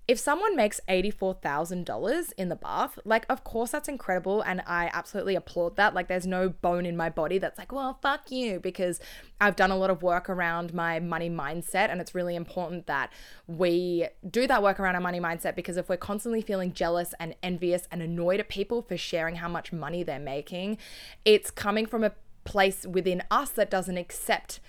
If 0.07 0.19
someone 0.19 0.55
makes 0.55 0.79
$84,000 0.87 2.33
in 2.37 2.49
the 2.49 2.55
bath, 2.55 2.99
like, 3.05 3.25
of 3.27 3.43
course, 3.43 3.71
that's 3.71 3.89
incredible. 3.89 4.41
And 4.41 4.61
I 4.67 4.91
absolutely 4.93 5.35
applaud 5.35 5.77
that. 5.77 5.95
Like, 5.95 6.07
there's 6.07 6.27
no 6.27 6.49
bone 6.49 6.85
in 6.85 6.95
my 6.95 7.09
body 7.09 7.39
that's 7.39 7.57
like, 7.57 7.71
well, 7.71 7.97
fuck 8.01 8.29
you, 8.29 8.59
because 8.59 8.99
I've 9.41 9.55
done 9.55 9.71
a 9.71 9.77
lot 9.77 9.89
of 9.89 10.03
work 10.03 10.29
around 10.29 10.73
my 10.75 10.99
money 10.99 11.29
mindset. 11.29 11.89
And 11.89 11.99
it's 11.99 12.13
really 12.13 12.35
important 12.35 12.85
that 12.85 13.11
we 13.47 14.07
do 14.29 14.45
that 14.45 14.61
work 14.61 14.79
around 14.79 14.93
our 14.93 15.01
money 15.01 15.19
mindset 15.19 15.55
because 15.55 15.77
if 15.77 15.89
we're 15.89 15.97
constantly 15.97 16.41
feeling 16.41 16.71
jealous 16.71 17.15
and 17.19 17.35
envious 17.41 17.87
and 17.91 18.01
annoyed 18.01 18.39
at 18.39 18.47
people 18.47 18.83
for 18.83 18.97
sharing 18.97 19.37
how 19.37 19.49
much 19.49 19.73
money 19.73 20.03
they're 20.03 20.19
making, 20.19 20.77
it's 21.23 21.49
coming 21.49 21.87
from 21.87 22.03
a 22.03 22.11
place 22.43 22.85
within 22.85 23.23
us 23.31 23.49
that 23.49 23.71
doesn't 23.71 23.97
accept 23.97 24.59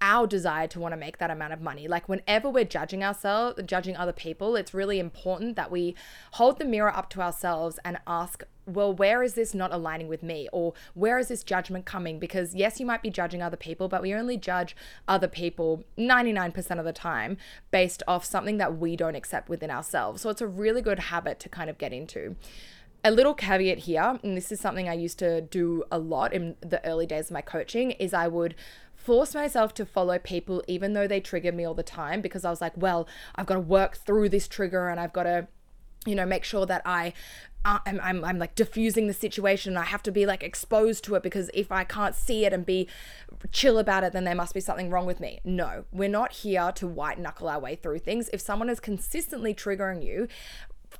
our 0.00 0.26
desire 0.26 0.66
to 0.68 0.80
want 0.80 0.92
to 0.92 0.96
make 0.96 1.18
that 1.18 1.30
amount 1.30 1.52
of 1.52 1.60
money. 1.60 1.86
Like 1.86 2.08
whenever 2.08 2.48
we're 2.48 2.64
judging 2.64 3.04
ourselves, 3.04 3.60
judging 3.66 3.96
other 3.96 4.12
people, 4.12 4.56
it's 4.56 4.72
really 4.72 4.98
important 4.98 5.56
that 5.56 5.70
we 5.70 5.94
hold 6.32 6.58
the 6.58 6.64
mirror 6.64 6.94
up 6.94 7.10
to 7.10 7.20
ourselves 7.20 7.78
and 7.84 7.98
ask, 8.06 8.42
well, 8.66 8.92
where 8.92 9.22
is 9.22 9.34
this 9.34 9.52
not 9.52 9.72
aligning 9.72 10.08
with 10.08 10.22
me? 10.22 10.48
Or 10.52 10.74
where 10.94 11.18
is 11.18 11.28
this 11.28 11.42
judgment 11.42 11.86
coming? 11.86 12.18
Because 12.18 12.54
yes, 12.54 12.80
you 12.80 12.86
might 12.86 13.02
be 13.02 13.10
judging 13.10 13.42
other 13.42 13.56
people, 13.56 13.88
but 13.88 14.02
we 14.02 14.14
only 14.14 14.36
judge 14.36 14.76
other 15.08 15.28
people 15.28 15.84
99% 15.98 16.78
of 16.78 16.84
the 16.84 16.92
time 16.92 17.36
based 17.70 18.02
off 18.06 18.24
something 18.24 18.58
that 18.58 18.78
we 18.78 18.96
don't 18.96 19.16
accept 19.16 19.48
within 19.48 19.70
ourselves. 19.70 20.22
So 20.22 20.30
it's 20.30 20.40
a 20.40 20.46
really 20.46 20.82
good 20.82 20.98
habit 20.98 21.40
to 21.40 21.48
kind 21.48 21.68
of 21.68 21.78
get 21.78 21.92
into 21.92 22.36
a 23.02 23.10
little 23.10 23.32
caveat 23.32 23.78
here, 23.78 24.18
and 24.22 24.36
this 24.36 24.52
is 24.52 24.60
something 24.60 24.86
I 24.86 24.92
used 24.92 25.18
to 25.20 25.40
do 25.40 25.84
a 25.90 25.98
lot 25.98 26.34
in 26.34 26.56
the 26.60 26.84
early 26.84 27.06
days 27.06 27.26
of 27.26 27.30
my 27.32 27.40
coaching, 27.40 27.92
is 27.92 28.12
I 28.12 28.28
would 28.28 28.54
force 29.10 29.34
myself 29.34 29.74
to 29.74 29.84
follow 29.84 30.20
people 30.20 30.62
even 30.68 30.92
though 30.92 31.08
they 31.08 31.18
trigger 31.18 31.50
me 31.50 31.64
all 31.64 31.74
the 31.74 31.82
time 31.82 32.20
because 32.20 32.44
I 32.44 32.50
was 32.50 32.60
like, 32.60 32.74
well, 32.76 33.08
I've 33.34 33.44
got 33.44 33.54
to 33.54 33.60
work 33.60 33.96
through 33.96 34.28
this 34.28 34.46
trigger 34.46 34.88
and 34.88 35.00
I've 35.00 35.12
got 35.12 35.24
to 35.24 35.48
you 36.06 36.14
know 36.14 36.24
make 36.24 36.44
sure 36.44 36.64
that 36.64 36.80
i 36.86 37.12
uh, 37.62 37.78
I'm, 37.84 38.00
I'm, 38.02 38.24
I'm 38.24 38.38
like 38.38 38.54
diffusing 38.54 39.06
the 39.06 39.12
situation. 39.12 39.76
I 39.76 39.84
have 39.84 40.02
to 40.04 40.10
be 40.10 40.24
like 40.24 40.42
exposed 40.42 41.04
to 41.04 41.14
it 41.16 41.22
because 41.22 41.50
if 41.52 41.70
i 41.70 41.84
can't 41.84 42.14
see 42.14 42.46
it 42.46 42.54
and 42.54 42.64
be 42.64 42.88
chill 43.52 43.78
about 43.78 44.02
it 44.02 44.14
then 44.14 44.24
there 44.24 44.34
must 44.34 44.54
be 44.54 44.60
something 44.60 44.90
wrong 44.90 45.06
with 45.06 45.18
me. 45.18 45.40
No 45.44 45.84
we're 45.92 46.08
not 46.08 46.32
here 46.32 46.70
to 46.76 46.86
white 46.86 47.18
knuckle 47.18 47.48
our 47.48 47.58
way 47.58 47.74
through 47.74 47.98
things. 47.98 48.30
If 48.32 48.40
someone 48.40 48.70
is 48.70 48.78
consistently 48.78 49.52
triggering 49.54 50.04
you 50.04 50.28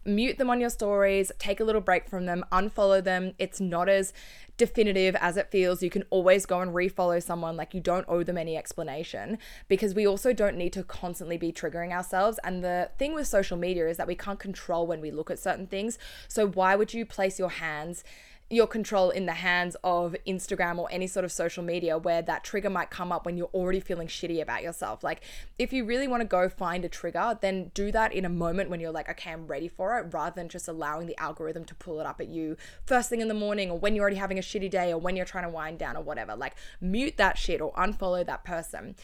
mute 0.04 0.38
them 0.38 0.50
on 0.50 0.60
your 0.60 0.70
stories, 0.70 1.30
take 1.38 1.60
a 1.60 1.64
little 1.64 1.80
break 1.80 2.08
from 2.08 2.26
them, 2.26 2.44
unfollow 2.50 3.02
them. 3.02 3.34
It's 3.38 3.60
not 3.60 3.88
as 3.88 4.12
definitive 4.56 5.16
as 5.16 5.36
it 5.36 5.50
feels. 5.50 5.82
You 5.82 5.90
can 5.90 6.04
always 6.10 6.44
go 6.44 6.60
and 6.60 6.74
refollow 6.74 7.22
someone, 7.22 7.56
like 7.56 7.72
you 7.72 7.80
don't 7.80 8.04
owe 8.08 8.22
them 8.22 8.36
any 8.36 8.56
explanation 8.56 9.38
because 9.68 9.94
we 9.94 10.06
also 10.06 10.32
don't 10.32 10.56
need 10.56 10.72
to 10.74 10.82
constantly 10.84 11.38
be 11.38 11.50
triggering 11.52 11.92
ourselves. 11.92 12.38
And 12.44 12.62
the 12.62 12.90
thing 12.98 13.14
with 13.14 13.26
social 13.26 13.56
media 13.56 13.88
is 13.88 13.96
that 13.96 14.06
we 14.06 14.14
can't 14.14 14.38
control 14.38 14.86
when 14.86 15.00
we 15.00 15.10
look 15.10 15.30
at 15.30 15.38
certain 15.38 15.66
things. 15.66 15.98
So, 16.28 16.46
why 16.46 16.76
would 16.76 16.92
you 16.92 17.06
place 17.06 17.38
your 17.38 17.48
hands? 17.48 18.04
Your 18.50 18.66
control 18.66 19.10
in 19.10 19.26
the 19.26 19.32
hands 19.32 19.76
of 19.84 20.16
Instagram 20.26 20.78
or 20.78 20.88
any 20.90 21.06
sort 21.06 21.24
of 21.24 21.30
social 21.30 21.62
media 21.62 21.96
where 21.96 22.20
that 22.20 22.42
trigger 22.42 22.68
might 22.68 22.90
come 22.90 23.12
up 23.12 23.24
when 23.24 23.36
you're 23.36 23.50
already 23.54 23.78
feeling 23.78 24.08
shitty 24.08 24.42
about 24.42 24.60
yourself. 24.60 25.04
Like, 25.04 25.22
if 25.56 25.72
you 25.72 25.84
really 25.84 26.08
want 26.08 26.22
to 26.22 26.26
go 26.26 26.48
find 26.48 26.84
a 26.84 26.88
trigger, 26.88 27.38
then 27.40 27.70
do 27.74 27.92
that 27.92 28.12
in 28.12 28.24
a 28.24 28.28
moment 28.28 28.68
when 28.68 28.80
you're 28.80 28.90
like, 28.90 29.08
okay, 29.08 29.30
I'm 29.30 29.46
ready 29.46 29.68
for 29.68 29.98
it, 29.98 30.12
rather 30.12 30.34
than 30.34 30.48
just 30.48 30.66
allowing 30.66 31.06
the 31.06 31.16
algorithm 31.18 31.64
to 31.66 31.74
pull 31.76 32.00
it 32.00 32.06
up 32.06 32.20
at 32.20 32.28
you 32.28 32.56
first 32.84 33.08
thing 33.08 33.20
in 33.20 33.28
the 33.28 33.34
morning 33.34 33.70
or 33.70 33.78
when 33.78 33.94
you're 33.94 34.02
already 34.02 34.16
having 34.16 34.38
a 34.38 34.42
shitty 34.42 34.68
day 34.68 34.92
or 34.92 34.98
when 34.98 35.14
you're 35.14 35.24
trying 35.24 35.44
to 35.44 35.50
wind 35.50 35.78
down 35.78 35.96
or 35.96 36.02
whatever. 36.02 36.34
Like, 36.34 36.56
mute 36.80 37.16
that 37.18 37.38
shit 37.38 37.60
or 37.60 37.72
unfollow 37.74 38.26
that 38.26 38.42
person 38.42 38.96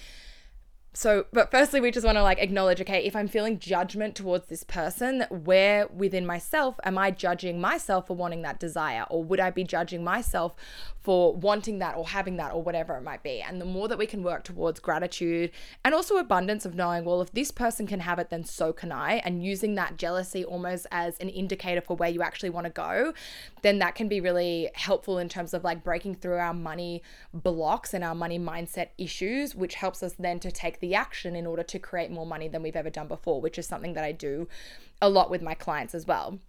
so 0.96 1.26
but 1.30 1.50
firstly 1.50 1.78
we 1.78 1.90
just 1.90 2.06
want 2.06 2.16
to 2.16 2.22
like 2.22 2.38
acknowledge 2.38 2.80
okay 2.80 3.04
if 3.04 3.14
i'm 3.14 3.28
feeling 3.28 3.58
judgment 3.58 4.14
towards 4.14 4.46
this 4.46 4.64
person 4.64 5.26
where 5.30 5.86
within 5.88 6.24
myself 6.24 6.80
am 6.84 6.96
i 6.96 7.10
judging 7.10 7.60
myself 7.60 8.06
for 8.06 8.16
wanting 8.16 8.40
that 8.42 8.58
desire? 8.58 9.04
Or 9.10 9.22
would 9.22 9.38
i 9.38 9.50
be 9.50 9.62
judging 9.62 10.02
myself 10.02 10.54
for 11.06 11.32
wanting 11.36 11.78
that 11.78 11.96
or 11.96 12.08
having 12.08 12.36
that 12.36 12.52
or 12.52 12.60
whatever 12.60 12.96
it 12.96 13.02
might 13.02 13.22
be 13.22 13.40
and 13.40 13.60
the 13.60 13.64
more 13.64 13.86
that 13.86 13.96
we 13.96 14.06
can 14.06 14.24
work 14.24 14.42
towards 14.42 14.80
gratitude 14.80 15.52
and 15.84 15.94
also 15.94 16.16
abundance 16.16 16.66
of 16.66 16.74
knowing 16.74 17.04
well 17.04 17.22
if 17.22 17.30
this 17.30 17.52
person 17.52 17.86
can 17.86 18.00
have 18.00 18.18
it 18.18 18.28
then 18.28 18.42
so 18.42 18.72
can 18.72 18.90
i 18.90 19.14
and 19.24 19.44
using 19.44 19.76
that 19.76 19.96
jealousy 19.96 20.44
almost 20.44 20.84
as 20.90 21.16
an 21.18 21.28
indicator 21.28 21.80
for 21.80 21.96
where 21.96 22.10
you 22.10 22.22
actually 22.22 22.50
want 22.50 22.64
to 22.64 22.72
go 22.72 23.12
then 23.62 23.78
that 23.78 23.94
can 23.94 24.08
be 24.08 24.20
really 24.20 24.68
helpful 24.74 25.18
in 25.18 25.28
terms 25.28 25.54
of 25.54 25.62
like 25.62 25.84
breaking 25.84 26.12
through 26.12 26.38
our 26.38 26.52
money 26.52 27.00
blocks 27.32 27.94
and 27.94 28.02
our 28.02 28.14
money 28.14 28.38
mindset 28.38 28.88
issues 28.98 29.54
which 29.54 29.76
helps 29.76 30.02
us 30.02 30.14
then 30.18 30.40
to 30.40 30.50
take 30.50 30.80
the 30.80 30.92
action 30.94 31.36
in 31.36 31.46
order 31.46 31.62
to 31.62 31.78
create 31.78 32.10
more 32.10 32.26
money 32.26 32.48
than 32.48 32.62
we've 32.62 32.76
ever 32.76 32.90
done 32.90 33.06
before, 33.06 33.40
which 33.40 33.58
is 33.58 33.66
something 33.66 33.94
that 33.94 34.04
I 34.04 34.12
do 34.12 34.48
a 35.00 35.08
lot 35.08 35.30
with 35.30 35.42
my 35.42 35.54
clients 35.54 35.94
as 35.94 36.06
well. 36.06 36.40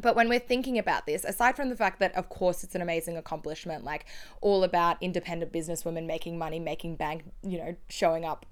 But 0.00 0.14
when 0.14 0.28
we're 0.28 0.38
thinking 0.38 0.78
about 0.78 1.06
this, 1.06 1.24
aside 1.24 1.56
from 1.56 1.70
the 1.70 1.76
fact 1.76 2.00
that, 2.00 2.14
of 2.14 2.28
course, 2.28 2.62
it's 2.62 2.74
an 2.74 2.82
amazing 2.82 3.16
accomplishment, 3.16 3.82
like 3.82 4.04
all 4.42 4.62
about 4.62 4.98
independent 5.00 5.52
businesswomen 5.52 6.06
making 6.06 6.38
money, 6.38 6.58
making 6.60 6.96
bank, 6.96 7.24
you 7.42 7.56
know, 7.56 7.76
showing 7.88 8.24
up 8.24 8.44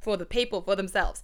for 0.00 0.16
the 0.16 0.26
people, 0.26 0.60
for 0.60 0.74
themselves, 0.74 1.22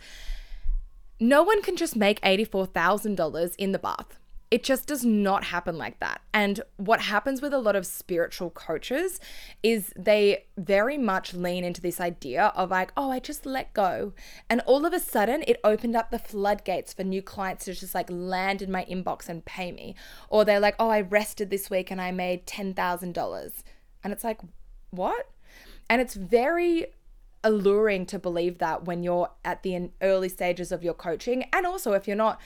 no 1.19 1.43
one 1.43 1.63
can 1.63 1.77
just 1.77 1.97
make 1.97 2.21
$84,000 2.21 3.55
in 3.57 3.73
the 3.73 3.79
bath. 3.79 4.19
It 4.51 4.63
just 4.63 4.87
does 4.87 5.05
not 5.05 5.45
happen 5.45 5.77
like 5.77 5.99
that. 6.01 6.21
And 6.33 6.61
what 6.77 7.01
happens 7.01 7.43
with 7.43 7.53
a 7.53 7.59
lot 7.59 7.75
of 7.75 7.87
spiritual 7.87 8.51
coaches 8.51 9.19
is 9.63 9.93
they 9.97 10.45
very 10.57 10.97
much 10.97 11.35
lean 11.35 11.65
into 11.65 11.81
this 11.81 12.01
idea 12.01 12.53
of 12.55 12.71
like, 12.71 12.93
oh, 12.97 13.11
I 13.11 13.19
just 13.19 13.47
let 13.47 13.75
go. 13.75 14.13
And 14.49 14.61
all 14.61 14.87
of 14.87 14.93
a 14.93 15.01
sudden, 15.01 15.43
it 15.49 15.59
opened 15.65 15.97
up 15.97 16.11
the 16.11 16.19
floodgates 16.19 16.93
for 16.93 17.03
new 17.03 17.23
clients 17.23 17.65
to 17.65 17.75
just 17.75 17.95
like 17.95 18.09
land 18.11 18.63
in 18.63 18.71
my 18.71 18.85
inbox 18.85 19.29
and 19.29 19.45
pay 19.45 19.73
me. 19.73 19.97
Or 20.29 20.45
they're 20.45 20.61
like, 20.61 20.77
oh, 20.79 20.91
I 20.91 21.01
rested 21.01 21.51
this 21.51 21.69
week 21.69 21.91
and 21.91 22.01
I 22.01 22.13
made 22.13 22.47
$10,000. 22.47 23.53
And 24.05 24.13
it's 24.13 24.25
like, 24.25 24.41
what? 24.91 25.31
And 25.91 26.01
it's 26.01 26.15
very 26.15 26.87
alluring 27.45 28.07
to 28.07 28.19
believe 28.19 28.59
that 28.59 28.85
when 28.85 29.03
you're 29.03 29.31
at 29.45 29.63
the 29.63 29.91
early 30.01 30.29
stages 30.29 30.73
of 30.73 30.83
your 30.83 30.95
coaching. 30.95 31.45
And 31.53 31.67
also, 31.67 31.93
if 31.93 32.09
you're 32.09 32.17
not 32.17 32.41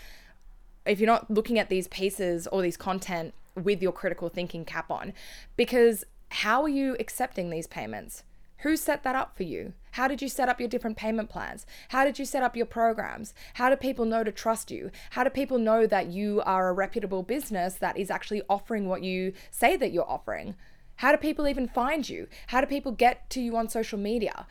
if 0.88 0.99
you're 0.99 1.07
not 1.07 1.30
looking 1.30 1.59
at 1.59 1.68
these 1.68 1.88
pieces 1.88 2.47
or 2.49 2.62
these 2.62 2.76
content 2.76 3.35
with 3.54 3.83
your 3.83 3.92
critical 3.92 4.28
thinking 4.28 4.64
cap 4.64 4.90
on 4.90 5.12
because 5.57 6.04
how 6.30 6.62
are 6.62 6.68
you 6.68 6.97
accepting 7.00 7.50
these 7.50 7.66
payments 7.66 8.23
Who 8.62 8.76
set 8.76 9.04
that 9.04 9.14
up 9.14 9.37
for 9.37 9.45
you? 9.45 9.73
How 9.92 10.09
did 10.09 10.21
you 10.21 10.28
set 10.28 10.49
up 10.49 10.59
your 10.59 10.68
different 10.68 10.97
payment 10.97 11.28
plans? 11.30 11.64
How 11.90 12.04
did 12.04 12.18
you 12.18 12.25
set 12.25 12.42
up 12.42 12.57
your 12.57 12.66
programs? 12.66 13.33
How 13.54 13.71
do 13.71 13.76
people 13.76 14.04
know 14.04 14.25
to 14.25 14.33
trust 14.33 14.71
you? 14.71 14.90
How 15.11 15.23
do 15.23 15.30
people 15.30 15.59
know 15.59 15.87
that 15.87 16.09
you 16.09 16.42
are 16.45 16.68
a 16.68 16.73
reputable 16.73 17.23
business 17.23 17.75
that 17.75 17.97
is 17.97 18.11
actually 18.11 18.42
offering 18.49 18.88
what 18.88 19.04
you 19.04 19.33
say 19.52 19.76
that 19.76 19.92
you're 19.92 20.11
offering? 20.11 20.57
How 20.97 21.12
do 21.12 21.18
people 21.18 21.47
even 21.47 21.68
find 21.68 22.09
you? 22.09 22.26
How 22.49 22.61
do 22.61 22.66
people 22.66 22.90
get 22.90 23.30
to 23.30 23.40
you 23.40 23.57
on 23.57 23.68
social 23.68 23.99
media? 23.99 24.47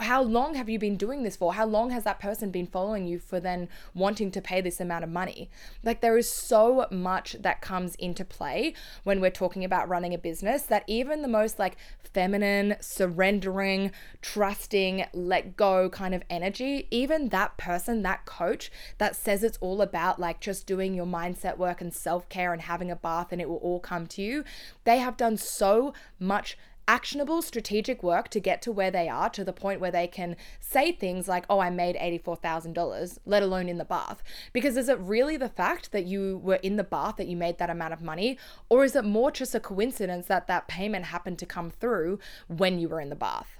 How 0.00 0.22
long 0.22 0.54
have 0.54 0.68
you 0.68 0.78
been 0.78 0.96
doing 0.96 1.22
this 1.22 1.36
for? 1.36 1.54
How 1.54 1.66
long 1.66 1.90
has 1.90 2.04
that 2.04 2.20
person 2.20 2.50
been 2.50 2.66
following 2.66 3.06
you 3.06 3.18
for 3.18 3.40
then 3.40 3.68
wanting 3.94 4.30
to 4.32 4.40
pay 4.40 4.60
this 4.60 4.80
amount 4.80 5.04
of 5.04 5.10
money? 5.10 5.50
Like, 5.82 6.00
there 6.00 6.18
is 6.18 6.30
so 6.30 6.86
much 6.90 7.36
that 7.40 7.60
comes 7.60 7.94
into 7.96 8.24
play 8.24 8.74
when 9.04 9.20
we're 9.20 9.30
talking 9.30 9.64
about 9.64 9.88
running 9.88 10.14
a 10.14 10.18
business 10.18 10.62
that 10.64 10.84
even 10.86 11.22
the 11.22 11.28
most 11.28 11.58
like 11.58 11.76
feminine, 12.12 12.76
surrendering, 12.80 13.90
trusting, 14.20 15.06
let 15.12 15.56
go 15.56 15.88
kind 15.88 16.14
of 16.14 16.22
energy, 16.28 16.86
even 16.90 17.30
that 17.30 17.56
person, 17.56 18.02
that 18.02 18.24
coach 18.26 18.70
that 18.98 19.16
says 19.16 19.42
it's 19.42 19.58
all 19.60 19.80
about 19.80 20.20
like 20.20 20.40
just 20.40 20.66
doing 20.66 20.94
your 20.94 21.06
mindset 21.06 21.56
work 21.56 21.80
and 21.80 21.92
self 21.92 22.28
care 22.28 22.52
and 22.52 22.62
having 22.62 22.90
a 22.90 22.96
bath 22.96 23.28
and 23.32 23.40
it 23.40 23.48
will 23.48 23.56
all 23.56 23.80
come 23.80 24.06
to 24.06 24.22
you, 24.22 24.44
they 24.84 24.98
have 24.98 25.16
done 25.16 25.36
so 25.36 25.92
much 26.18 26.56
actionable 26.88 27.42
strategic 27.42 28.02
work 28.02 28.28
to 28.28 28.40
get 28.40 28.62
to 28.62 28.72
where 28.72 28.90
they 28.90 29.08
are 29.08 29.30
to 29.30 29.44
the 29.44 29.52
point 29.52 29.80
where 29.80 29.90
they 29.90 30.06
can 30.06 30.36
say 30.60 30.92
things 30.92 31.28
like, 31.28 31.44
oh, 31.48 31.60
I 31.60 31.70
made 31.70 31.96
$84,000, 31.96 33.18
let 33.24 33.42
alone 33.42 33.68
in 33.68 33.78
the 33.78 33.84
bath. 33.84 34.22
Because 34.52 34.76
is 34.76 34.88
it 34.88 34.98
really 34.98 35.36
the 35.36 35.48
fact 35.48 35.92
that 35.92 36.04
you 36.04 36.40
were 36.42 36.56
in 36.56 36.76
the 36.76 36.84
bath 36.84 37.16
that 37.16 37.28
you 37.28 37.36
made 37.36 37.58
that 37.58 37.70
amount 37.70 37.92
of 37.92 38.02
money? 38.02 38.38
Or 38.68 38.84
is 38.84 38.96
it 38.96 39.04
more 39.04 39.30
just 39.30 39.54
a 39.54 39.60
coincidence 39.60 40.26
that 40.26 40.46
that 40.46 40.68
payment 40.68 41.06
happened 41.06 41.38
to 41.38 41.46
come 41.46 41.70
through 41.70 42.18
when 42.48 42.78
you 42.78 42.88
were 42.88 43.00
in 43.00 43.10
the 43.10 43.16
bath? 43.16 43.58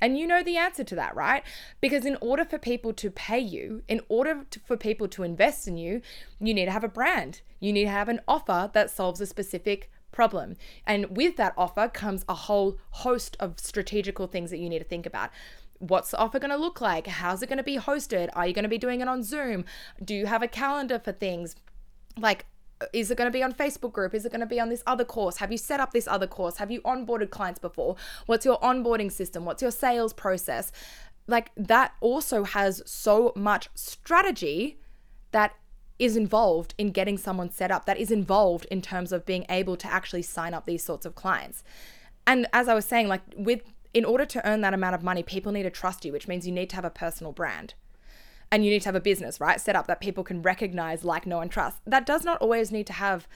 And 0.00 0.18
you 0.18 0.26
know 0.26 0.42
the 0.42 0.58
answer 0.58 0.84
to 0.84 0.94
that, 0.96 1.16
right? 1.16 1.42
Because 1.80 2.04
in 2.04 2.18
order 2.20 2.44
for 2.44 2.58
people 2.58 2.92
to 2.94 3.10
pay 3.10 3.38
you, 3.38 3.82
in 3.88 4.02
order 4.08 4.44
to, 4.50 4.60
for 4.60 4.76
people 4.76 5.08
to 5.08 5.22
invest 5.22 5.66
in 5.66 5.78
you, 5.78 6.02
you 6.38 6.52
need 6.52 6.66
to 6.66 6.70
have 6.70 6.84
a 6.84 6.88
brand. 6.88 7.40
You 7.60 7.72
need 7.72 7.84
to 7.84 7.90
have 7.90 8.08
an 8.08 8.20
offer 8.28 8.70
that 8.74 8.90
solves 8.90 9.20
a 9.20 9.26
specific 9.26 9.90
problem. 10.16 10.56
And 10.86 11.14
with 11.16 11.36
that 11.36 11.52
offer 11.56 11.88
comes 11.88 12.24
a 12.26 12.34
whole 12.34 12.78
host 12.90 13.36
of 13.38 13.60
strategical 13.60 14.26
things 14.26 14.50
that 14.50 14.56
you 14.58 14.68
need 14.68 14.78
to 14.78 14.84
think 14.84 15.04
about. 15.04 15.30
What's 15.78 16.10
the 16.10 16.16
offer 16.16 16.38
going 16.38 16.50
to 16.50 16.56
look 16.56 16.80
like? 16.80 17.06
How's 17.06 17.42
it 17.42 17.48
going 17.48 17.58
to 17.58 17.62
be 17.62 17.76
hosted? 17.76 18.30
Are 18.32 18.46
you 18.46 18.54
going 18.54 18.62
to 18.62 18.68
be 18.68 18.78
doing 18.78 19.02
it 19.02 19.08
on 19.08 19.22
Zoom? 19.22 19.66
Do 20.02 20.14
you 20.14 20.24
have 20.24 20.42
a 20.42 20.48
calendar 20.48 20.98
for 20.98 21.12
things? 21.12 21.54
Like, 22.18 22.46
is 22.94 23.10
it 23.10 23.18
going 23.18 23.30
to 23.30 23.38
be 23.38 23.42
on 23.42 23.52
Facebook 23.52 23.92
group? 23.92 24.14
Is 24.14 24.24
it 24.24 24.32
going 24.32 24.40
to 24.40 24.46
be 24.46 24.58
on 24.58 24.70
this 24.70 24.82
other 24.86 25.04
course? 25.04 25.36
Have 25.36 25.52
you 25.52 25.58
set 25.58 25.80
up 25.80 25.92
this 25.92 26.08
other 26.08 26.26
course? 26.26 26.56
Have 26.56 26.70
you 26.70 26.80
onboarded 26.80 27.28
clients 27.28 27.60
before? 27.60 27.96
What's 28.24 28.46
your 28.46 28.58
onboarding 28.60 29.12
system? 29.12 29.44
What's 29.44 29.60
your 29.60 29.70
sales 29.70 30.14
process? 30.14 30.72
Like 31.26 31.50
that 31.58 31.92
also 32.00 32.44
has 32.44 32.82
so 32.86 33.34
much 33.36 33.68
strategy 33.74 34.80
that 35.32 35.52
is 35.98 36.16
involved 36.16 36.74
in 36.78 36.90
getting 36.90 37.16
someone 37.16 37.50
set 37.50 37.70
up, 37.70 37.86
that 37.86 37.98
is 37.98 38.10
involved 38.10 38.66
in 38.70 38.82
terms 38.82 39.12
of 39.12 39.24
being 39.24 39.46
able 39.48 39.76
to 39.76 39.90
actually 39.92 40.22
sign 40.22 40.54
up 40.54 40.66
these 40.66 40.84
sorts 40.84 41.06
of 41.06 41.14
clients. 41.14 41.64
And 42.26 42.46
as 42.52 42.68
I 42.68 42.74
was 42.74 42.84
saying, 42.84 43.08
like 43.08 43.22
with 43.36 43.62
in 43.94 44.04
order 44.04 44.26
to 44.26 44.46
earn 44.46 44.60
that 44.60 44.74
amount 44.74 44.94
of 44.94 45.02
money, 45.02 45.22
people 45.22 45.52
need 45.52 45.62
to 45.62 45.70
trust 45.70 46.04
you, 46.04 46.12
which 46.12 46.28
means 46.28 46.46
you 46.46 46.52
need 46.52 46.68
to 46.68 46.76
have 46.76 46.84
a 46.84 46.90
personal 46.90 47.32
brand. 47.32 47.72
And 48.52 48.62
you 48.62 48.70
need 48.70 48.82
to 48.82 48.88
have 48.88 48.94
a 48.94 49.00
business, 49.00 49.40
right? 49.40 49.58
Set 49.58 49.74
up 49.74 49.86
that 49.86 50.00
people 50.00 50.22
can 50.22 50.42
recognize, 50.42 51.02
like, 51.02 51.26
know, 51.26 51.40
and 51.40 51.50
trust. 51.50 51.78
That 51.86 52.04
does 52.04 52.22
not 52.22 52.36
always 52.42 52.70
need 52.70 52.86
to 52.88 52.92
have 52.92 53.26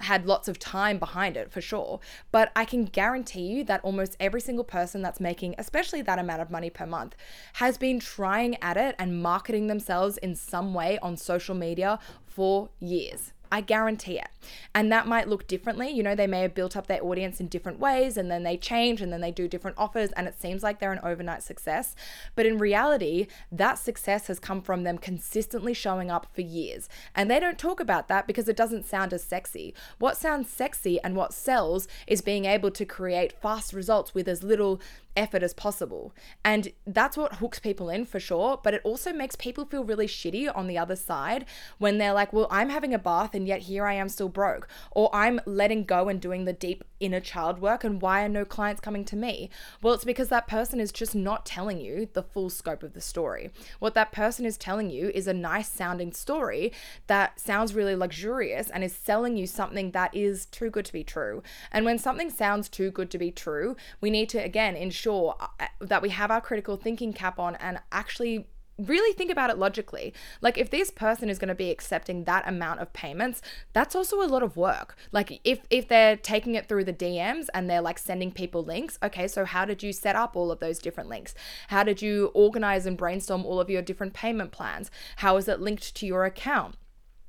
had 0.00 0.26
lots 0.26 0.48
of 0.48 0.58
time 0.58 0.98
behind 0.98 1.36
it 1.36 1.50
for 1.50 1.60
sure. 1.60 2.00
But 2.32 2.50
I 2.56 2.64
can 2.64 2.84
guarantee 2.84 3.42
you 3.42 3.64
that 3.64 3.80
almost 3.82 4.16
every 4.18 4.40
single 4.40 4.64
person 4.64 5.02
that's 5.02 5.20
making, 5.20 5.54
especially 5.58 6.02
that 6.02 6.18
amount 6.18 6.42
of 6.42 6.50
money 6.50 6.70
per 6.70 6.86
month, 6.86 7.16
has 7.54 7.78
been 7.78 8.00
trying 8.00 8.56
at 8.62 8.76
it 8.76 8.94
and 8.98 9.22
marketing 9.22 9.66
themselves 9.66 10.18
in 10.18 10.34
some 10.34 10.74
way 10.74 10.98
on 11.00 11.16
social 11.16 11.54
media 11.54 11.98
for 12.26 12.70
years. 12.80 13.32
I 13.52 13.60
guarantee 13.60 14.18
it. 14.18 14.28
And 14.74 14.90
that 14.92 15.06
might 15.06 15.28
look 15.28 15.46
differently. 15.46 15.90
You 15.90 16.02
know, 16.02 16.14
they 16.14 16.26
may 16.26 16.42
have 16.42 16.54
built 16.54 16.76
up 16.76 16.86
their 16.86 17.04
audience 17.04 17.40
in 17.40 17.48
different 17.48 17.78
ways 17.78 18.16
and 18.16 18.30
then 18.30 18.42
they 18.42 18.56
change 18.56 19.02
and 19.02 19.12
then 19.12 19.20
they 19.20 19.32
do 19.32 19.48
different 19.48 19.78
offers 19.78 20.12
and 20.12 20.28
it 20.28 20.40
seems 20.40 20.62
like 20.62 20.78
they're 20.78 20.92
an 20.92 21.00
overnight 21.02 21.42
success. 21.42 21.94
But 22.34 22.46
in 22.46 22.58
reality, 22.58 23.26
that 23.50 23.78
success 23.78 24.28
has 24.28 24.38
come 24.38 24.62
from 24.62 24.84
them 24.84 24.98
consistently 24.98 25.74
showing 25.74 26.10
up 26.10 26.26
for 26.34 26.42
years. 26.42 26.88
And 27.14 27.30
they 27.30 27.40
don't 27.40 27.58
talk 27.58 27.80
about 27.80 28.08
that 28.08 28.26
because 28.26 28.48
it 28.48 28.56
doesn't 28.56 28.86
sound 28.86 29.12
as 29.12 29.24
sexy. 29.24 29.74
What 29.98 30.16
sounds 30.16 30.48
sexy 30.48 31.00
and 31.00 31.16
what 31.16 31.34
sells 31.34 31.88
is 32.06 32.22
being 32.22 32.44
able 32.44 32.70
to 32.70 32.84
create 32.84 33.40
fast 33.40 33.72
results 33.72 34.14
with 34.14 34.28
as 34.28 34.42
little 34.42 34.80
effort 35.20 35.42
as 35.42 35.54
possible. 35.54 36.12
And 36.44 36.72
that's 36.86 37.16
what 37.16 37.36
hooks 37.36 37.60
people 37.60 37.90
in 37.90 38.06
for 38.06 38.18
sure. 38.18 38.58
But 38.64 38.74
it 38.74 38.80
also 38.82 39.12
makes 39.12 39.36
people 39.36 39.66
feel 39.66 39.84
really 39.84 40.06
shitty 40.06 40.50
on 40.52 40.66
the 40.66 40.78
other 40.78 40.96
side 40.96 41.44
when 41.78 41.98
they're 41.98 42.14
like, 42.14 42.32
well, 42.32 42.48
I'm 42.50 42.70
having 42.70 42.94
a 42.94 42.98
bath 42.98 43.34
and 43.34 43.46
yet 43.46 43.60
here 43.62 43.86
I 43.86 43.94
am 43.94 44.08
still 44.08 44.30
broke. 44.30 44.66
Or 44.90 45.10
I'm 45.14 45.40
letting 45.44 45.84
go 45.84 46.08
and 46.08 46.20
doing 46.20 46.46
the 46.46 46.52
deep 46.52 46.82
inner 46.98 47.20
child 47.20 47.60
work 47.60 47.84
and 47.84 48.00
why 48.00 48.24
are 48.24 48.28
no 48.28 48.44
clients 48.44 48.80
coming 48.80 49.04
to 49.04 49.16
me? 49.16 49.50
Well, 49.82 49.94
it's 49.94 50.04
because 50.04 50.28
that 50.30 50.48
person 50.48 50.80
is 50.80 50.90
just 50.90 51.14
not 51.14 51.44
telling 51.44 51.80
you 51.80 52.08
the 52.12 52.22
full 52.22 52.50
scope 52.50 52.82
of 52.82 52.94
the 52.94 53.00
story. 53.00 53.50
What 53.78 53.94
that 53.94 54.12
person 54.12 54.46
is 54.46 54.56
telling 54.56 54.90
you 54.90 55.10
is 55.14 55.26
a 55.26 55.34
nice 55.34 55.68
sounding 55.68 56.12
story 56.12 56.72
that 57.06 57.38
sounds 57.38 57.74
really 57.74 57.94
luxurious 57.94 58.70
and 58.70 58.82
is 58.82 58.94
selling 58.94 59.36
you 59.36 59.46
something 59.46 59.90
that 59.90 60.14
is 60.14 60.46
too 60.46 60.70
good 60.70 60.86
to 60.86 60.92
be 60.92 61.04
true. 61.04 61.42
And 61.70 61.84
when 61.84 61.98
something 61.98 62.30
sounds 62.30 62.68
too 62.68 62.90
good 62.90 63.10
to 63.10 63.18
be 63.18 63.30
true, 63.30 63.76
we 64.00 64.10
need 64.10 64.28
to 64.30 64.38
again 64.38 64.76
ensure 64.76 65.09
sure 65.10 65.36
uh, 65.40 65.66
that 65.80 66.02
we 66.02 66.10
have 66.10 66.30
our 66.30 66.40
critical 66.40 66.76
thinking 66.76 67.12
cap 67.12 67.38
on 67.38 67.56
and 67.56 67.80
actually 67.90 68.46
really 68.78 69.12
think 69.12 69.30
about 69.30 69.50
it 69.50 69.58
logically. 69.58 70.14
Like 70.40 70.56
if 70.56 70.70
this 70.70 70.90
person 70.90 71.28
is 71.28 71.38
going 71.38 71.48
to 71.48 71.54
be 71.54 71.70
accepting 71.70 72.24
that 72.24 72.48
amount 72.48 72.80
of 72.80 72.92
payments, 72.94 73.42
that's 73.74 73.94
also 73.94 74.22
a 74.22 74.24
lot 74.24 74.42
of 74.42 74.56
work. 74.56 74.96
Like 75.12 75.40
if 75.44 75.60
if 75.68 75.88
they're 75.88 76.16
taking 76.16 76.54
it 76.54 76.66
through 76.66 76.84
the 76.84 76.92
DMs 76.92 77.46
and 77.52 77.68
they're 77.68 77.82
like 77.82 77.98
sending 77.98 78.32
people 78.32 78.62
links, 78.62 78.98
okay, 79.02 79.28
so 79.28 79.44
how 79.44 79.64
did 79.64 79.82
you 79.82 79.92
set 79.92 80.16
up 80.16 80.34
all 80.34 80.50
of 80.50 80.60
those 80.60 80.78
different 80.78 81.10
links? 81.10 81.34
How 81.68 81.82
did 81.82 82.00
you 82.00 82.30
organize 82.32 82.86
and 82.86 82.96
brainstorm 82.96 83.44
all 83.44 83.60
of 83.60 83.68
your 83.68 83.82
different 83.82 84.14
payment 84.14 84.52
plans? 84.52 84.90
How 85.16 85.36
is 85.36 85.48
it 85.48 85.60
linked 85.60 85.94
to 85.96 86.06
your 86.06 86.24
account? 86.24 86.76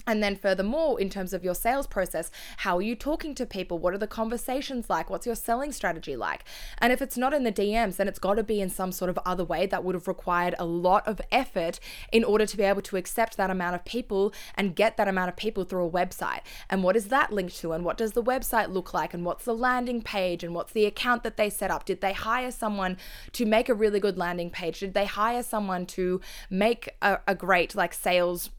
And 0.08 0.22
then, 0.24 0.36
furthermore, 0.36 1.00
in 1.00 1.10
terms 1.10 1.34
of 1.34 1.44
your 1.44 1.56
sales 1.56 1.88
process, 1.88 2.32
how 2.58 2.78
are 2.78 2.82
you 2.82 2.96
talking 2.96 3.36
to 3.36 3.46
people? 3.46 3.78
What 3.78 3.94
are 3.94 4.00
the 4.00 4.08
conversations 4.08 4.90
like? 4.90 5.10
What's 5.10 5.26
your 5.26 5.36
selling 5.36 5.72
strategy 5.72 6.16
like? 6.16 6.44
And 6.80 6.92
if 6.92 7.02
it's 7.02 7.18
not 7.18 7.34
in 7.34 7.44
the 7.44 7.52
DMs, 7.52 7.98
then 7.98 8.08
it's 8.08 8.20
got 8.20 8.36
to 8.36 8.44
be 8.44 8.62
in 8.62 8.70
some 8.70 8.92
sort 8.92 9.10
of 9.10 9.20
other 9.26 9.44
way 9.46 9.66
that 9.68 9.84
would 9.84 9.96
have 9.96 10.08
required 10.08 10.56
a 10.58 10.66
lot 10.66 11.08
of 11.08 11.22
effort 11.32 11.80
in 12.12 12.24
order 12.24 12.46
to 12.46 12.58
be 12.58 12.64
able 12.64 12.82
to 12.82 12.98
accept 12.98 13.38
that 13.38 13.50
amount 13.50 13.76
of 13.76 13.86
people 13.86 14.34
and 14.56 14.76
get 14.76 14.98
that 14.98 15.08
amount 15.08 15.30
of 15.30 15.36
people 15.36 15.64
through 15.64 15.86
a 15.86 15.92
website. 15.92 16.42
And 16.70 16.84
what 16.84 16.96
is 16.96 17.08
that 17.10 17.32
linked 17.32 17.58
to? 17.58 17.74
And 17.74 17.86
what 17.86 17.98
does 17.98 18.14
the 18.14 18.24
website 18.24 18.72
look 18.72 18.94
like? 18.94 19.14
And 19.14 19.26
what's 19.26 19.46
the 19.46 19.56
landing 19.56 20.02
page? 20.02 20.44
And 20.44 20.56
what's 20.56 20.74
the 20.74 20.86
account 20.86 21.24
that 21.24 21.38
they 21.38 21.50
set 21.50 21.72
up? 21.72 21.86
Did 21.86 22.02
they 22.02 22.14
hire 22.14 22.52
someone 22.52 22.98
to 23.34 23.46
make 23.46 23.70
a 23.70 23.74
really 23.74 24.00
good 24.00 24.18
landing 24.18 24.50
page? 24.50 24.80
Did 24.80 24.94
they 24.94 25.06
hire 25.06 25.44
someone 25.44 25.86
to 25.88 26.22
make 26.50 26.90
a, 27.02 27.20
a 27.28 27.36
great 27.36 27.76
like 27.76 27.94
sales 27.94 28.50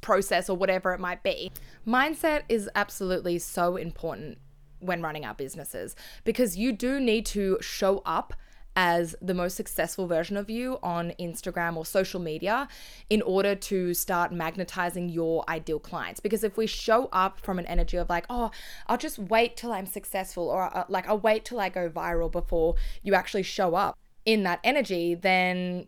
process 0.00 0.48
or 0.48 0.56
whatever 0.56 0.92
it 0.92 1.00
might 1.00 1.22
be. 1.22 1.52
Mindset 1.86 2.42
is 2.48 2.68
absolutely 2.74 3.38
so 3.38 3.76
important 3.76 4.38
when 4.80 5.00
running 5.02 5.24
our 5.24 5.34
businesses 5.34 5.96
because 6.24 6.56
you 6.56 6.72
do 6.72 7.00
need 7.00 7.24
to 7.26 7.58
show 7.60 8.02
up 8.04 8.34
as 8.76 9.14
the 9.22 9.34
most 9.34 9.56
successful 9.56 10.06
version 10.06 10.36
of 10.36 10.50
you 10.50 10.78
on 10.82 11.12
Instagram 11.20 11.76
or 11.76 11.86
social 11.86 12.20
media 12.20 12.66
in 13.08 13.22
order 13.22 13.54
to 13.54 13.94
start 13.94 14.32
magnetizing 14.32 15.08
your 15.08 15.44
ideal 15.48 15.78
clients. 15.78 16.20
Because 16.20 16.42
if 16.42 16.56
we 16.56 16.66
show 16.66 17.08
up 17.12 17.38
from 17.40 17.58
an 17.58 17.66
energy 17.66 17.96
of 17.96 18.08
like, 18.08 18.26
oh, 18.28 18.50
I'll 18.88 18.98
just 18.98 19.18
wait 19.18 19.56
till 19.56 19.72
I'm 19.72 19.86
successful, 19.86 20.48
or 20.48 20.76
uh, 20.76 20.84
like, 20.88 21.08
I'll 21.08 21.20
wait 21.20 21.44
till 21.44 21.60
I 21.60 21.68
go 21.68 21.88
viral 21.88 22.30
before 22.30 22.74
you 23.02 23.14
actually 23.14 23.44
show 23.44 23.74
up 23.74 23.96
in 24.24 24.42
that 24.42 24.58
energy, 24.64 25.14
then 25.14 25.86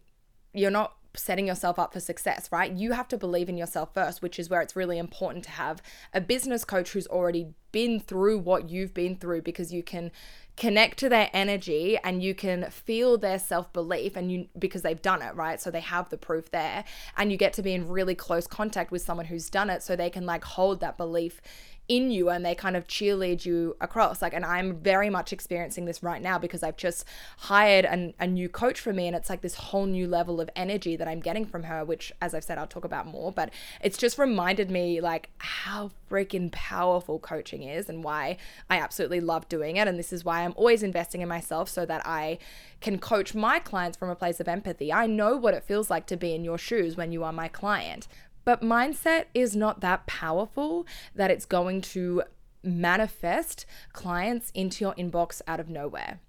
you're 0.53 0.71
not 0.71 0.96
setting 1.19 1.47
yourself 1.47 1.79
up 1.79 1.93
for 1.93 2.01
success, 2.01 2.49
right? 2.51 2.73
You 2.73 2.93
have 2.93 3.09
to 3.09 3.19
believe 3.19 3.49
in 3.49 3.57
yourself 3.57 3.95
first, 3.95 4.23
which 4.23 4.39
is 4.39 4.49
where 4.51 4.61
it's 4.61 4.77
really 4.77 4.99
important 4.99 5.45
to 5.45 5.51
have 5.51 5.83
a 6.13 6.21
business 6.21 6.65
coach 6.65 6.91
who's 6.91 7.07
already 7.07 7.55
been 7.73 8.01
through 8.01 8.39
what 8.39 8.71
you've 8.71 8.95
been 8.95 9.17
through 9.17 9.43
because 9.43 9.73
you 9.73 9.83
can 9.83 10.11
connect 10.57 10.99
to 10.99 11.09
their 11.11 11.29
energy 11.35 11.99
and 12.03 12.23
you 12.23 12.35
can 12.35 12.71
feel 12.71 13.19
their 13.19 13.39
self-belief 13.39 14.17
and 14.17 14.33
you 14.33 14.47
because 14.59 14.81
they've 14.81 15.03
done 15.03 15.21
it 15.21 15.35
right 15.35 15.61
so 15.61 15.71
they 15.71 15.81
have 15.81 16.09
the 16.09 16.17
proof 16.17 16.51
there 16.51 16.83
and 17.19 17.31
you 17.31 17.37
get 17.37 17.53
to 17.53 17.63
be 17.63 17.75
in 17.75 17.87
really 17.87 18.15
close 18.15 18.47
contact 18.47 18.91
with 18.91 19.03
someone 19.03 19.27
who's 19.27 19.51
done 19.51 19.69
it 19.69 19.83
so 19.83 19.95
they 19.95 20.09
can 20.09 20.25
like 20.25 20.43
hold 20.43 20.81
that 20.81 20.97
belief 20.97 21.43
in 21.89 22.11
you 22.11 22.31
and 22.31 22.45
they 22.45 22.55
kind 22.55 22.77
of 22.77 22.87
cheerlead 22.87 23.45
you 23.45 23.77
across. 23.81 24.21
Like, 24.21 24.35
and 24.35 24.45
I'm 24.45 24.77
very 24.77 25.09
much 25.11 25.33
experiencing 25.33 25.85
this 25.85 26.03
right 26.03 26.21
now 26.21 26.39
because 26.39 26.63
I've 26.63 26.77
just 26.77 27.05
hired 27.39 27.85
an, 27.85 28.15
a 28.19 28.27
new 28.27 28.49
coach 28.49 28.81
for 28.81 28.93
me, 28.93 29.07
and 29.07 29.15
it's 29.15 29.31
like 29.31 29.41
this 29.41 29.55
whole 29.55 29.87
new 29.87 30.09
level 30.09 30.41
of 30.41 30.51
energy 30.57 30.97
that 30.97 31.09
I'm 31.09 31.21
getting 31.21 31.47
from 31.47 31.65
her, 31.65 31.85
which, 31.85 32.13
as 32.21 32.35
I've 32.35 32.45
said, 32.45 32.59
I'll 32.59 32.67
talk 32.67 32.85
about 32.85 33.07
more. 33.07 33.33
But 33.33 33.51
it's 33.81 33.99
just 33.99 34.19
reminded 34.19 34.71
me 34.71 35.01
like 35.01 35.31
how 35.39 35.91
freaking 36.11 36.51
powerful 36.53 37.19
coaching 37.19 37.63
is 37.63 37.89
and 37.89 38.03
why 38.03 38.37
I 38.71 38.79
absolutely 38.79 39.21
love 39.21 39.49
doing 39.49 39.77
it. 39.77 39.89
And 39.89 39.99
this 39.99 40.13
is 40.13 40.25
why 40.25 40.43
I'm 40.43 40.55
always 40.57 40.83
investing 40.83 41.21
in 41.21 41.29
myself 41.29 41.69
so 41.69 41.87
that 41.87 42.07
I 42.07 42.39
can 42.81 42.99
coach 42.99 43.35
my 43.35 43.59
clients 43.59 43.97
from 43.97 44.11
a 44.11 44.15
place 44.15 44.39
of 44.41 44.49
empathy. 44.49 44.93
I 44.93 45.07
know 45.07 45.37
what 45.37 45.55
it 45.55 45.65
feels 45.65 45.91
like 45.91 46.07
to 46.07 46.17
be 46.17 46.35
in 46.35 46.45
your 46.45 46.59
shoes 46.59 46.97
when 46.97 47.11
you 47.11 47.25
are 47.25 47.33
my 47.33 47.49
client. 47.49 48.07
But 48.47 48.63
mindset 48.63 49.25
is 49.35 49.57
not 49.57 49.81
that 49.81 50.07
powerful 50.07 50.87
that 51.17 51.33
it's 51.33 51.45
going 51.45 51.83
to 51.83 52.23
manifest 52.63 53.67
clients 53.93 54.51
into 54.55 54.85
your 54.85 54.95
inbox 54.95 55.43
out 55.49 55.59
of 55.59 55.69
nowhere. 55.69 56.21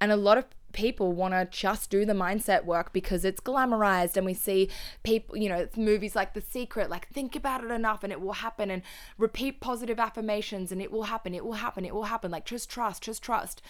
And 0.00 0.12
a 0.12 0.16
lot 0.16 0.38
of 0.38 0.46
people 0.72 1.12
want 1.12 1.34
to 1.34 1.48
just 1.50 1.90
do 1.90 2.04
the 2.04 2.12
mindset 2.12 2.64
work 2.64 2.92
because 2.92 3.24
it's 3.24 3.40
glamorized 3.40 4.16
and 4.16 4.24
we 4.26 4.34
see 4.34 4.68
people 5.04 5.36
you 5.36 5.48
know 5.48 5.68
movies 5.76 6.16
like 6.16 6.34
the 6.34 6.40
secret 6.40 6.90
like 6.90 7.06
think 7.10 7.36
about 7.36 7.62
it 7.62 7.70
enough 7.70 8.02
and 8.02 8.12
it 8.12 8.20
will 8.20 8.32
happen 8.32 8.72
and 8.72 8.82
repeat 9.16 9.60
positive 9.60 10.00
affirmations 10.00 10.72
and 10.72 10.82
it 10.82 10.90
will 10.90 11.04
happen 11.04 11.32
it 11.32 11.44
will 11.44 11.52
happen 11.52 11.84
it 11.84 11.94
will 11.94 12.02
happen 12.04 12.28
like 12.28 12.44
just 12.44 12.68
trust 12.68 13.04
just 13.04 13.22
trust 13.22 13.62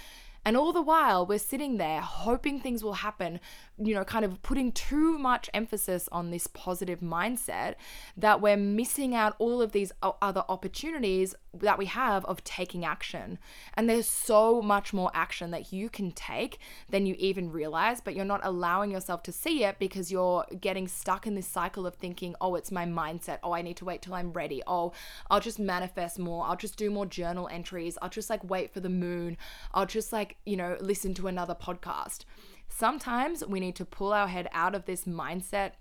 and 0.46 0.58
all 0.58 0.72
the 0.72 0.82
while, 0.82 1.24
we're 1.24 1.38
sitting 1.38 1.78
there 1.78 2.02
hoping 2.02 2.60
things 2.60 2.84
will 2.84 2.94
happen, 2.94 3.40
you 3.82 3.94
know, 3.94 4.04
kind 4.04 4.24
of 4.24 4.40
putting 4.42 4.70
too 4.70 5.18
much 5.18 5.50
emphasis 5.52 6.08
on 6.12 6.30
this 6.30 6.46
positive 6.46 7.00
mindset 7.00 7.74
that 8.16 8.40
we're 8.40 8.56
missing 8.56 9.14
out 9.14 9.34
all 9.38 9.60
of 9.60 9.72
these 9.72 9.92
other 10.02 10.44
opportunities 10.48 11.34
that 11.52 11.78
we 11.78 11.86
have 11.86 12.24
of 12.26 12.44
taking 12.44 12.84
action. 12.84 13.38
And 13.74 13.88
there's 13.88 14.08
so 14.08 14.62
much 14.62 14.92
more 14.92 15.10
action 15.14 15.50
that 15.50 15.72
you 15.72 15.88
can 15.88 16.12
take 16.12 16.58
than 16.88 17.06
you 17.06 17.16
even 17.18 17.50
realize, 17.50 18.00
but 18.00 18.14
you're 18.14 18.24
not 18.24 18.40
allowing 18.44 18.90
yourself 18.90 19.22
to 19.24 19.32
see 19.32 19.64
it 19.64 19.78
because 19.78 20.12
you're 20.12 20.44
getting 20.60 20.86
stuck 20.86 21.26
in 21.26 21.34
this 21.34 21.46
cycle 21.46 21.86
of 21.86 21.94
thinking, 21.94 22.36
oh, 22.40 22.54
it's 22.54 22.70
my 22.70 22.86
mindset. 22.86 23.38
Oh, 23.42 23.52
I 23.52 23.62
need 23.62 23.76
to 23.78 23.84
wait 23.84 24.02
till 24.02 24.14
I'm 24.14 24.32
ready. 24.32 24.62
Oh, 24.66 24.92
I'll 25.30 25.40
just 25.40 25.58
manifest 25.58 26.18
more. 26.18 26.46
I'll 26.46 26.56
just 26.56 26.76
do 26.76 26.90
more 26.90 27.06
journal 27.06 27.48
entries. 27.50 27.98
I'll 28.00 28.08
just 28.08 28.30
like 28.30 28.48
wait 28.48 28.72
for 28.72 28.80
the 28.80 28.88
moon. 28.88 29.36
I'll 29.72 29.86
just 29.86 30.12
like, 30.12 30.36
you 30.46 30.56
know, 30.56 30.76
listen 30.80 31.14
to 31.14 31.26
another 31.26 31.54
podcast. 31.54 32.24
Sometimes 32.68 33.44
we 33.46 33.60
need 33.60 33.76
to 33.76 33.84
pull 33.84 34.12
our 34.12 34.28
head 34.28 34.48
out 34.52 34.74
of 34.74 34.84
this 34.84 35.04
mindset 35.04 35.72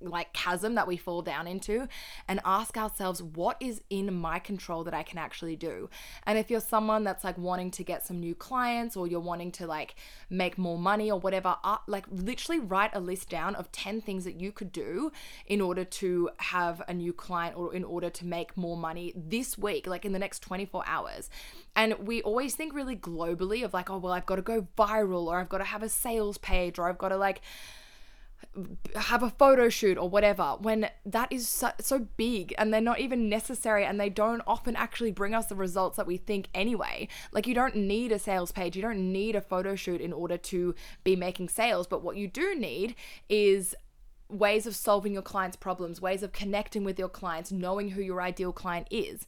like 0.00 0.32
chasm 0.32 0.74
that 0.74 0.86
we 0.86 0.96
fall 0.96 1.22
down 1.22 1.46
into 1.46 1.88
and 2.28 2.40
ask 2.44 2.76
ourselves 2.76 3.22
what 3.22 3.56
is 3.60 3.82
in 3.90 4.12
my 4.14 4.38
control 4.38 4.84
that 4.84 4.94
I 4.94 5.02
can 5.02 5.18
actually 5.18 5.56
do. 5.56 5.88
And 6.24 6.38
if 6.38 6.50
you're 6.50 6.60
someone 6.60 7.04
that's 7.04 7.24
like 7.24 7.38
wanting 7.38 7.70
to 7.72 7.84
get 7.84 8.06
some 8.06 8.20
new 8.20 8.34
clients 8.34 8.96
or 8.96 9.06
you're 9.06 9.20
wanting 9.20 9.52
to 9.52 9.66
like 9.66 9.96
make 10.28 10.58
more 10.58 10.78
money 10.78 11.10
or 11.10 11.18
whatever, 11.18 11.56
uh, 11.64 11.78
like 11.86 12.04
literally 12.10 12.60
write 12.60 12.90
a 12.94 13.00
list 13.00 13.28
down 13.28 13.54
of 13.54 13.72
10 13.72 14.00
things 14.00 14.24
that 14.24 14.40
you 14.40 14.52
could 14.52 14.72
do 14.72 15.10
in 15.46 15.60
order 15.60 15.84
to 15.84 16.30
have 16.38 16.82
a 16.88 16.94
new 16.94 17.12
client 17.12 17.56
or 17.56 17.74
in 17.74 17.84
order 17.84 18.10
to 18.10 18.26
make 18.26 18.56
more 18.56 18.76
money 18.76 19.12
this 19.16 19.56
week, 19.56 19.86
like 19.86 20.04
in 20.04 20.12
the 20.12 20.18
next 20.18 20.40
24 20.40 20.84
hours. 20.86 21.30
And 21.74 21.94
we 22.06 22.22
always 22.22 22.54
think 22.54 22.74
really 22.74 22.96
globally 22.96 23.64
of 23.64 23.74
like, 23.74 23.90
oh, 23.90 23.98
well, 23.98 24.12
I've 24.12 24.26
got 24.26 24.36
to 24.36 24.42
go 24.42 24.66
viral 24.78 25.26
or 25.26 25.38
I've 25.38 25.48
got 25.48 25.58
to 25.58 25.64
have 25.64 25.82
a 25.82 25.88
sales 25.88 26.38
page 26.38 26.78
or 26.78 26.88
I've 26.88 26.98
got 26.98 27.08
to 27.08 27.16
like 27.16 27.42
have 28.94 29.22
a 29.22 29.30
photo 29.30 29.68
shoot 29.68 29.98
or 29.98 30.08
whatever 30.08 30.56
when 30.60 30.88
that 31.04 31.30
is 31.30 31.48
so, 31.48 31.70
so 31.80 31.98
big 32.16 32.54
and 32.56 32.72
they're 32.72 32.80
not 32.80 32.98
even 32.98 33.28
necessary 33.28 33.84
and 33.84 34.00
they 34.00 34.08
don't 34.08 34.42
often 34.46 34.74
actually 34.76 35.10
bring 35.10 35.34
us 35.34 35.46
the 35.46 35.54
results 35.54 35.96
that 35.96 36.06
we 36.06 36.16
think 36.16 36.48
anyway. 36.54 37.08
Like 37.32 37.46
you 37.46 37.54
don't 37.54 37.76
need 37.76 38.12
a 38.12 38.18
sales 38.18 38.52
page, 38.52 38.74
you 38.74 38.82
don't 38.82 39.12
need 39.12 39.36
a 39.36 39.40
photo 39.40 39.74
shoot 39.74 40.00
in 40.00 40.12
order 40.12 40.38
to 40.38 40.74
be 41.04 41.16
making 41.16 41.50
sales, 41.50 41.86
but 41.86 42.02
what 42.02 42.16
you 42.16 42.28
do 42.28 42.54
need 42.54 42.94
is 43.28 43.74
ways 44.28 44.66
of 44.66 44.74
solving 44.74 45.12
your 45.12 45.22
clients' 45.22 45.56
problems, 45.56 46.00
ways 46.00 46.22
of 46.22 46.32
connecting 46.32 46.84
with 46.84 46.98
your 46.98 47.08
clients, 47.08 47.52
knowing 47.52 47.90
who 47.90 48.02
your 48.02 48.20
ideal 48.20 48.52
client 48.52 48.86
is. 48.90 49.26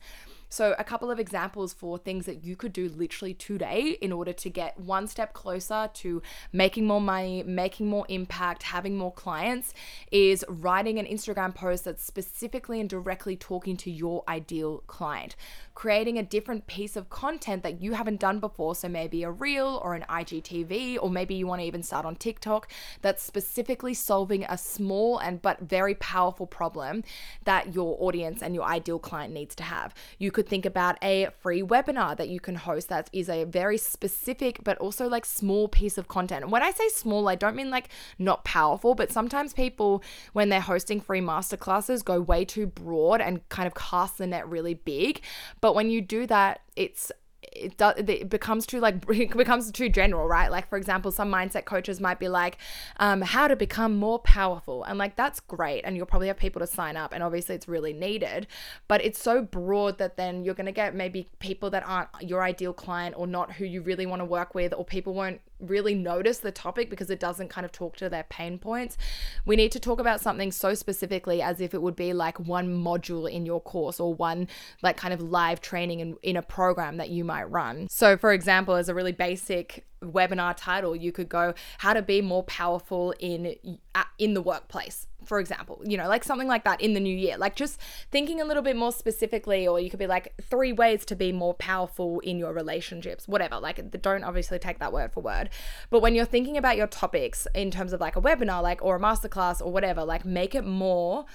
So, 0.49 0.75
a 0.79 0.85
couple 0.85 1.11
of 1.11 1.19
examples 1.19 1.73
for 1.73 1.99
things 1.99 2.27
that 2.27 2.45
you 2.45 2.57
could 2.57 2.73
do 2.73 2.89
literally 2.89 3.35
today 3.35 3.99
in 4.01 4.13
order 4.13 4.33
to 4.33 4.51
get 4.51 4.79
one 4.79 5.07
step 5.07 5.33
closer 5.33 5.91
to 5.95 6.23
making 6.53 6.87
more 6.87 7.01
money, 7.01 7.43
making 7.43 7.89
more 7.89 8.07
impact, 8.09 8.63
having 8.63 8.97
more 8.97 9.13
clients 9.13 9.75
is 10.11 10.45
writing 10.49 10.99
an 10.99 11.07
Instagram 11.07 11.55
post 11.55 11.85
that's 11.85 12.05
specifically 12.05 12.81
and 12.81 12.89
directly 12.89 13.37
talking 13.37 13.77
to 13.77 13.91
your 13.91 14.25
ideal 14.29 14.83
client 14.87 15.37
creating 15.79 16.19
a 16.19 16.23
different 16.25 16.67
piece 16.67 16.97
of 16.97 17.09
content 17.09 17.63
that 17.63 17.81
you 17.81 17.93
haven't 17.93 18.19
done 18.19 18.41
before. 18.41 18.75
So 18.75 18.89
maybe 18.89 19.23
a 19.23 19.31
reel 19.31 19.81
or 19.85 19.95
an 19.95 20.05
IGTV, 20.09 20.99
or 21.01 21.09
maybe 21.09 21.37
you 21.37 21.47
want 21.47 21.61
to 21.61 21.67
even 21.67 21.85
start 21.85 22.05
on 22.05 22.17
TikTok 22.17 22.69
that's 23.01 23.23
specifically 23.23 23.95
solving 23.95 24.45
a 24.49 24.59
small 24.59 25.19
and 25.19 25.41
but 25.41 25.61
very 25.61 25.95
powerful 25.95 26.49
problem 26.49 27.05
that 27.45 27.77
your 27.77 27.97
audience 28.01 28.43
and 28.43 28.57
your 28.57 28.65
ideal 28.65 28.99
client 28.99 29.33
needs 29.33 29.55
to 29.55 29.63
have. 29.63 29.95
You 30.19 30.33
could 30.39 30.49
think 30.49 30.65
about 30.65 30.97
a 31.03 31.27
free 31.41 31.63
webinar 31.63 32.17
that 32.17 32.29
you 32.29 32.39
can 32.39 32.55
host 32.55 32.89
that 32.89 33.11
is 33.13 33.29
a 33.29 33.43
very 33.43 33.77
specific 33.77 34.61
but 34.63 34.79
also 34.79 35.09
like 35.09 35.25
small 35.25 35.67
piece 35.67 35.99
of 35.99 36.07
content. 36.07 36.49
when 36.49 36.63
I 36.63 36.71
say 36.71 36.89
small, 36.91 37.29
I 37.29 37.35
don't 37.35 37.57
mean 37.57 37.71
like 37.71 37.89
not 38.21 38.45
powerful, 38.45 38.95
but 38.95 39.11
sometimes 39.11 39.53
people, 39.53 40.01
when 40.35 40.49
they're 40.49 40.61
hosting 40.61 41.01
free 41.01 41.21
masterclasses, 41.21 42.05
go 42.05 42.21
way 42.21 42.45
too 42.45 42.69
broad 42.69 43.21
and 43.21 43.49
kind 43.49 43.67
of 43.67 43.75
cast 43.75 44.19
the 44.19 44.29
net 44.29 44.49
really 44.49 44.75
big. 44.75 45.23
But 45.61 45.75
when 45.75 45.91
you 45.91 46.01
do 46.01 46.25
that, 46.29 46.61
it's 46.77 47.11
it 47.59 47.77
does 47.77 47.95
it 47.97 48.29
becomes 48.29 48.67
too 48.67 48.81
like 48.81 49.05
it 49.09 49.37
becomes 49.37 49.71
too 49.73 49.89
general 49.89 50.27
right? 50.27 50.51
Like 50.51 50.69
for 50.69 50.77
example 50.77 51.11
some 51.11 51.31
mindset 51.31 51.65
coaches 51.65 52.01
might 52.01 52.19
be 52.19 52.29
like 52.29 52.59
um, 52.99 53.21
how 53.23 53.49
to 53.49 53.57
become 53.57 53.97
more 53.97 54.19
powerful. 54.19 54.85
And 54.85 54.99
like 54.99 55.17
that's 55.17 55.41
great. 55.41 55.83
And 55.83 55.97
you'll 55.97 56.07
probably 56.07 56.29
have 56.29 56.37
people 56.37 56.61
to 56.61 56.67
sign 56.67 56.97
up. 56.97 57.13
And 57.13 57.23
obviously 57.23 57.55
it's 57.55 57.69
really 57.69 57.93
needed. 57.93 58.47
But 58.87 59.05
it's 59.05 59.21
so 59.21 59.43
broad 59.43 59.99
that 59.99 60.17
then 60.17 60.45
you're 60.45 60.55
going 60.55 60.67
to 60.67 60.73
get 60.73 60.95
maybe 60.95 61.29
people 61.39 61.71
that 61.71 61.85
aren't 61.87 62.09
your 62.21 62.43
ideal 62.43 62.73
client 62.73 63.15
or 63.19 63.27
not 63.27 63.53
who 63.53 63.65
you 63.65 63.83
really 63.83 64.07
want 64.07 64.21
to 64.21 64.25
work 64.25 64.55
with 64.55 64.73
or 64.73 64.85
people 64.85 65.15
won't 65.15 65.41
really 65.61 65.95
notice 65.95 66.39
the 66.39 66.53
topic 66.53 66.91
because 66.91 67.11
it 67.11 67.21
doesn't 67.21 67.49
kind 67.49 67.65
of 67.65 67.73
talk 67.73 67.97
to 67.97 68.09
their 68.09 68.25
pain 68.25 68.59
points. 68.59 68.97
We 69.45 69.57
need 69.57 69.73
to 69.73 69.81
talk 69.81 70.01
about 70.01 70.21
something 70.21 70.53
so 70.53 70.75
specifically 70.75 71.43
as 71.43 71.61
if 71.61 71.75
it 71.75 71.83
would 71.83 71.97
be 71.97 72.13
like 72.13 72.39
one 72.39 72.69
module 72.83 73.31
in 73.31 73.47
your 73.47 73.61
course 73.61 74.01
or 74.01 74.15
one 74.15 74.49
like 74.83 74.97
kind 74.97 75.13
of 75.15 75.21
live 75.21 75.61
training 75.61 76.01
in, 76.01 76.17
in 76.23 76.37
a 76.37 76.43
program 76.43 76.97
that 76.99 77.11
you 77.11 77.25
might 77.25 77.51
run. 77.51 77.89
So, 77.89 78.17
for 78.17 78.33
example, 78.33 78.75
as 78.75 78.89
a 78.89 78.95
really 78.95 79.13
basic 79.13 79.87
webinar 80.03 80.55
title, 80.57 80.95
you 80.95 81.13
could 81.13 81.29
go 81.29 81.55
how 81.79 81.93
to 81.93 82.03
be 82.03 82.21
more 82.23 82.45
powerful 82.45 83.15
in 83.19 83.79
uh, 83.95 84.05
in 84.19 84.35
the 84.35 84.43
workplace 84.43 85.07
for 85.29 85.39
example, 85.39 85.81
you 85.85 85.97
know, 85.97 86.09
like 86.09 86.25
something 86.25 86.49
like 86.49 86.65
that 86.65 86.81
in 86.81 86.95
the 86.95 87.01
new 87.01 87.15
year. 87.15 87.37
Like 87.37 87.55
just 87.55 87.79
thinking 88.11 88.41
a 88.41 88.45
little 88.45 88.63
bit 88.63 88.77
more 88.77 88.93
specifically, 88.93 89.69
or 89.69 89.79
you 89.79 89.91
could 89.91 89.99
be 89.99 90.07
like 90.07 90.33
three 90.41 90.73
ways 90.73 91.05
to 91.05 91.15
be 91.15 91.33
more 91.33 91.55
powerful 91.55 92.21
in 92.21 92.39
your 92.39 92.53
relationships, 92.53 93.29
whatever. 93.29 93.61
Like, 93.61 93.91
don't 94.03 94.25
obviously 94.25 94.59
take 94.59 94.79
that 94.79 94.93
word 94.93 95.13
for 95.13 95.21
word. 95.23 95.51
But 95.91 96.01
when 96.01 96.15
you're 96.15 96.25
thinking 96.25 96.57
about 96.57 96.77
your 96.77 96.87
topics 96.87 97.47
in 97.55 97.71
terms 97.71 97.93
of 97.93 98.01
like 98.01 98.17
a 98.17 98.23
webinar, 98.23 98.63
like, 98.63 98.83
or 98.83 98.97
a 98.97 99.01
masterclass 99.01 99.61
or 99.61 99.71
whatever, 99.71 100.05
like 100.05 100.25
make 100.25 100.55
it 100.55 100.65
more 100.65 101.27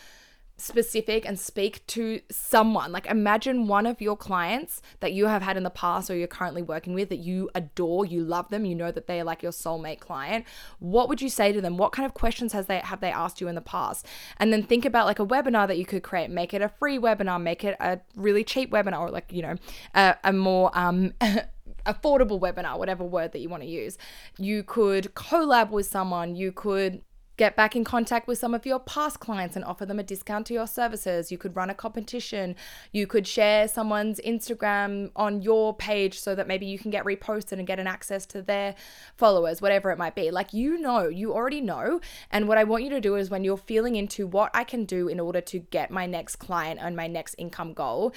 specific 0.57 1.25
and 1.25 1.39
speak 1.39 1.85
to 1.87 2.21
someone. 2.31 2.91
Like 2.91 3.07
imagine 3.07 3.67
one 3.67 3.85
of 3.85 4.01
your 4.01 4.15
clients 4.15 4.81
that 4.99 5.13
you 5.13 5.25
have 5.25 5.41
had 5.41 5.57
in 5.57 5.63
the 5.63 5.69
past 5.69 6.09
or 6.09 6.15
you're 6.15 6.27
currently 6.27 6.61
working 6.61 6.93
with 6.93 7.09
that 7.09 7.17
you 7.17 7.49
adore, 7.55 8.05
you 8.05 8.23
love 8.23 8.49
them, 8.49 8.65
you 8.65 8.75
know 8.75 8.91
that 8.91 9.07
they're 9.07 9.23
like 9.23 9.41
your 9.41 9.51
soulmate 9.51 9.99
client. 9.99 10.45
What 10.79 11.09
would 11.09 11.21
you 11.21 11.29
say 11.29 11.51
to 11.51 11.61
them? 11.61 11.77
What 11.77 11.91
kind 11.91 12.05
of 12.05 12.13
questions 12.13 12.53
has 12.53 12.67
they 12.67 12.79
have 12.79 12.99
they 12.99 13.11
asked 13.11 13.41
you 13.41 13.47
in 13.47 13.55
the 13.55 13.61
past? 13.61 14.05
And 14.37 14.53
then 14.53 14.63
think 14.63 14.85
about 14.85 15.05
like 15.05 15.19
a 15.19 15.25
webinar 15.25 15.67
that 15.67 15.77
you 15.77 15.85
could 15.85 16.03
create. 16.03 16.29
Make 16.29 16.53
it 16.53 16.61
a 16.61 16.69
free 16.69 16.99
webinar, 16.99 17.41
make 17.41 17.63
it 17.63 17.75
a 17.79 17.99
really 18.15 18.43
cheap 18.43 18.71
webinar 18.71 18.99
or 18.99 19.09
like, 19.09 19.31
you 19.31 19.41
know, 19.41 19.55
a, 19.95 20.15
a 20.23 20.33
more 20.33 20.71
um 20.77 21.13
affordable 21.85 22.39
webinar, 22.39 22.77
whatever 22.77 23.03
word 23.03 23.31
that 23.33 23.39
you 23.39 23.49
want 23.49 23.63
to 23.63 23.69
use. 23.69 23.97
You 24.37 24.63
could 24.63 25.13
collab 25.15 25.69
with 25.69 25.85
someone, 25.85 26.35
you 26.35 26.51
could 26.51 27.01
get 27.37 27.55
back 27.55 27.75
in 27.75 27.83
contact 27.83 28.27
with 28.27 28.37
some 28.37 28.53
of 28.53 28.65
your 28.65 28.79
past 28.79 29.19
clients 29.19 29.55
and 29.55 29.65
offer 29.65 29.85
them 29.85 29.99
a 29.99 30.03
discount 30.03 30.45
to 30.47 30.53
your 30.53 30.67
services. 30.67 31.31
You 31.31 31.37
could 31.37 31.55
run 31.55 31.69
a 31.69 31.73
competition. 31.73 32.55
You 32.91 33.07
could 33.07 33.27
share 33.27 33.67
someone's 33.67 34.19
Instagram 34.25 35.11
on 35.15 35.41
your 35.41 35.75
page 35.75 36.19
so 36.19 36.35
that 36.35 36.47
maybe 36.47 36.65
you 36.65 36.77
can 36.77 36.91
get 36.91 37.05
reposted 37.05 37.53
and 37.53 37.65
get 37.67 37.79
an 37.79 37.87
access 37.87 38.25
to 38.27 38.41
their 38.41 38.75
followers, 39.17 39.61
whatever 39.61 39.91
it 39.91 39.97
might 39.97 40.15
be. 40.15 40.31
Like 40.31 40.53
you 40.53 40.77
know, 40.77 41.07
you 41.07 41.33
already 41.33 41.61
know. 41.61 41.99
And 42.31 42.47
what 42.47 42.57
I 42.57 42.63
want 42.63 42.83
you 42.83 42.89
to 42.91 43.01
do 43.01 43.15
is 43.15 43.29
when 43.29 43.43
you're 43.43 43.57
feeling 43.57 43.95
into 43.95 44.27
what 44.27 44.51
I 44.53 44.63
can 44.63 44.85
do 44.85 45.07
in 45.07 45.19
order 45.19 45.41
to 45.41 45.59
get 45.59 45.91
my 45.91 46.05
next 46.05 46.35
client 46.37 46.79
and 46.81 46.95
my 46.95 47.07
next 47.07 47.35
income 47.37 47.73
goal, 47.73 48.13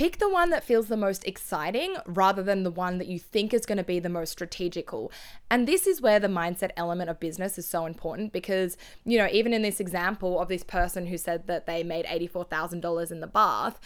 pick 0.00 0.16
the 0.16 0.30
one 0.30 0.48
that 0.48 0.64
feels 0.64 0.88
the 0.88 0.96
most 0.96 1.26
exciting 1.26 1.94
rather 2.06 2.42
than 2.42 2.62
the 2.62 2.70
one 2.70 2.96
that 2.96 3.06
you 3.06 3.18
think 3.18 3.52
is 3.52 3.66
going 3.66 3.76
to 3.76 3.84
be 3.84 3.98
the 3.98 4.08
most 4.08 4.30
strategical. 4.30 5.12
And 5.50 5.68
this 5.68 5.86
is 5.86 6.00
where 6.00 6.18
the 6.18 6.26
mindset 6.26 6.70
element 6.74 7.10
of 7.10 7.20
business 7.20 7.58
is 7.58 7.68
so 7.68 7.84
important 7.84 8.32
because, 8.32 8.78
you 9.04 9.18
know, 9.18 9.28
even 9.30 9.52
in 9.52 9.60
this 9.60 9.78
example 9.78 10.40
of 10.40 10.48
this 10.48 10.64
person 10.64 11.08
who 11.08 11.18
said 11.18 11.46
that 11.48 11.66
they 11.66 11.82
made 11.82 12.06
$84,000 12.06 13.12
in 13.12 13.20
the 13.20 13.26
bath, 13.26 13.78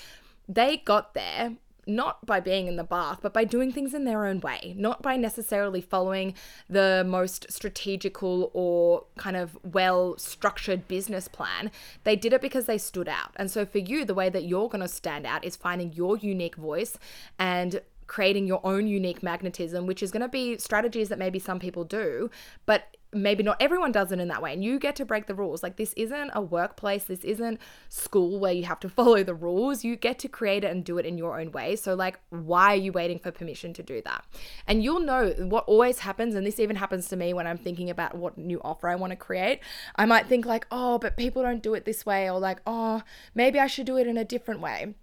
they 0.48 0.77
got 0.77 1.14
there 1.14 1.57
not 1.87 2.25
by 2.27 2.40
being 2.40 2.66
in 2.66 2.77
the 2.77 2.85
bath, 2.85 3.18
but 3.23 3.33
by 3.33 3.44
doing 3.44 3.73
things 3.73 3.94
in 3.94 4.05
their 4.05 4.27
own 4.27 4.40
way, 4.40 4.75
not 4.77 5.03
by 5.03 5.16
necessarily 5.16 5.81
following 5.81 6.35
the 6.68 7.05
most 7.07 7.47
strategical 7.51 8.51
or 8.55 9.05
kind 9.16 9.37
of 9.37 9.59
well 9.62 10.16
structured 10.18 10.88
business 10.88 11.29
plan. 11.29 11.70
They 12.05 12.16
did 12.16 12.33
it 12.33 12.40
because 12.40 12.66
they 12.66 12.79
stood 12.79 13.09
out. 13.09 13.31
And 13.37 13.51
so 13.51 13.64
for 13.66 13.79
you, 13.79 14.05
the 14.05 14.14
way 14.14 14.29
that 14.29 14.44
you're 14.44 14.68
going 14.68 14.83
to 14.83 14.88
stand 14.88 15.27
out 15.27 15.44
is 15.44 15.57
finding 15.57 15.92
your 15.92 16.16
unique 16.16 16.57
voice 16.57 16.99
and 17.38 17.81
creating 18.07 18.47
your 18.47 18.61
own 18.64 18.87
unique 18.87 19.23
magnetism, 19.23 19.87
which 19.87 20.03
is 20.03 20.11
going 20.11 20.20
to 20.20 20.29
be 20.29 20.59
strategies 20.59 21.09
that 21.09 21.18
maybe 21.18 21.38
some 21.38 21.59
people 21.59 21.85
do, 21.85 22.31
but 22.66 22.97
maybe 23.14 23.42
not 23.42 23.57
everyone 23.61 23.92
does 23.92 24.12
it 24.12 24.20
in 24.20 24.29
that 24.29 24.42
way 24.42 24.53
and 24.53 24.64
you 24.64 24.79
get 24.79 24.96
to 24.96 25.05
break 25.05 25.27
the 25.27 25.35
rules. 25.35 25.62
Like 25.62 25.77
this 25.77 25.92
isn't 25.94 26.31
a 26.35 26.40
workplace 26.40 27.05
this 27.05 27.24
isn't 27.24 27.59
school 27.88 28.38
where 28.38 28.53
you 28.53 28.64
have 28.64 28.81
to 28.81 28.88
follow 28.98 29.22
the 29.22 29.35
rules. 29.35 29.85
You 29.85 29.96
get 29.96 30.18
to 30.20 30.29
create 30.29 30.64
it 30.64 30.70
and 30.70 30.85
do 30.85 30.98
it 30.98 31.07
in 31.07 31.18
your 31.18 31.38
own 31.40 31.53
way. 31.53 31.77
So 31.77 31.94
like 31.94 32.18
why 32.31 32.72
are 32.72 32.77
you 32.77 32.92
waiting 32.92 33.18
for 33.18 33.31
permission 33.31 33.72
to 33.74 33.83
do 33.83 34.03
that? 34.03 34.24
And 34.66 34.83
you'll 34.83 35.00
know 35.00 35.31
what 35.38 35.64
always 35.66 36.00
happens 36.00 36.35
and 36.35 36.46
this 36.46 36.61
even 36.61 36.77
happens 36.77 37.09
to 37.09 37.16
me 37.16 37.33
when 37.33 37.46
i'm 37.46 37.59
thinking 37.59 37.90
about 37.90 38.14
what 38.14 38.37
new 38.38 38.61
offer 38.62 38.88
i 38.88 38.94
want 38.94 39.11
to 39.11 39.16
create. 39.16 39.61
I 39.96 40.07
might 40.07 40.27
think 40.27 40.46
like 40.46 40.66
oh 40.70 40.98
but 40.98 41.16
people 41.16 41.42
don't 41.42 41.62
do 41.62 41.74
it 41.74 41.85
this 41.85 42.05
way 42.05 42.31
or 42.31 42.38
like 42.38 42.61
oh 42.66 43.03
maybe 43.35 43.59
i 43.59 43.66
should 43.66 43.87
do 43.87 43.96
it 43.96 44.07
in 44.07 44.16
a 44.16 44.24
different 44.24 44.61
way 44.61 44.94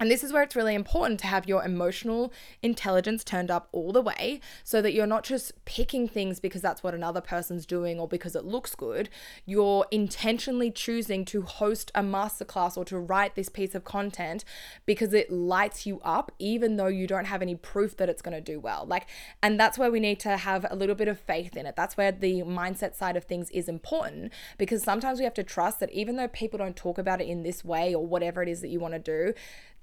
and 0.00 0.10
this 0.10 0.24
is 0.24 0.32
where 0.32 0.42
it's 0.42 0.56
really 0.56 0.74
important 0.74 1.20
to 1.20 1.26
have 1.26 1.48
your 1.48 1.64
emotional 1.64 2.32
intelligence 2.62 3.22
turned 3.22 3.50
up 3.50 3.68
all 3.72 3.92
the 3.92 4.02
way 4.02 4.40
so 4.64 4.82
that 4.82 4.92
you're 4.92 5.06
not 5.06 5.24
just 5.24 5.52
picking 5.64 6.08
things 6.08 6.40
because 6.40 6.60
that's 6.60 6.82
what 6.82 6.94
another 6.94 7.20
person's 7.20 7.64
doing 7.64 8.00
or 8.00 8.08
because 8.08 8.34
it 8.34 8.44
looks 8.44 8.74
good. 8.74 9.08
You're 9.46 9.86
intentionally 9.90 10.70
choosing 10.70 11.24
to 11.26 11.42
host 11.42 11.92
a 11.94 12.02
masterclass 12.02 12.76
or 12.76 12.84
to 12.86 12.98
write 12.98 13.34
this 13.36 13.48
piece 13.48 13.74
of 13.74 13.84
content 13.84 14.44
because 14.84 15.12
it 15.12 15.30
lights 15.30 15.86
you 15.86 16.00
up, 16.02 16.32
even 16.38 16.76
though 16.76 16.88
you 16.88 17.06
don't 17.06 17.26
have 17.26 17.42
any 17.42 17.54
proof 17.54 17.96
that 17.96 18.08
it's 18.08 18.22
going 18.22 18.34
to 18.34 18.40
do 18.40 18.58
well. 18.58 18.84
Like, 18.86 19.06
and 19.42 19.58
that's 19.60 19.78
where 19.78 19.90
we 19.90 20.00
need 20.00 20.18
to 20.20 20.36
have 20.36 20.66
a 20.68 20.76
little 20.76 20.96
bit 20.96 21.08
of 21.08 21.20
faith 21.20 21.56
in 21.56 21.66
it. 21.66 21.76
That's 21.76 21.96
where 21.96 22.10
the 22.10 22.42
mindset 22.42 22.94
side 22.96 23.16
of 23.16 23.24
things 23.24 23.50
is 23.50 23.68
important 23.68 24.32
because 24.58 24.82
sometimes 24.82 25.18
we 25.18 25.24
have 25.24 25.34
to 25.34 25.44
trust 25.44 25.80
that 25.80 25.92
even 25.92 26.16
though 26.16 26.28
people 26.28 26.58
don't 26.58 26.76
talk 26.76 26.98
about 26.98 27.20
it 27.20 27.28
in 27.28 27.42
this 27.42 27.64
way 27.64 27.94
or 27.94 28.04
whatever 28.04 28.42
it 28.42 28.48
is 28.48 28.60
that 28.60 28.68
you 28.68 28.80
want 28.80 28.94
to 28.94 28.98
do, 28.98 29.34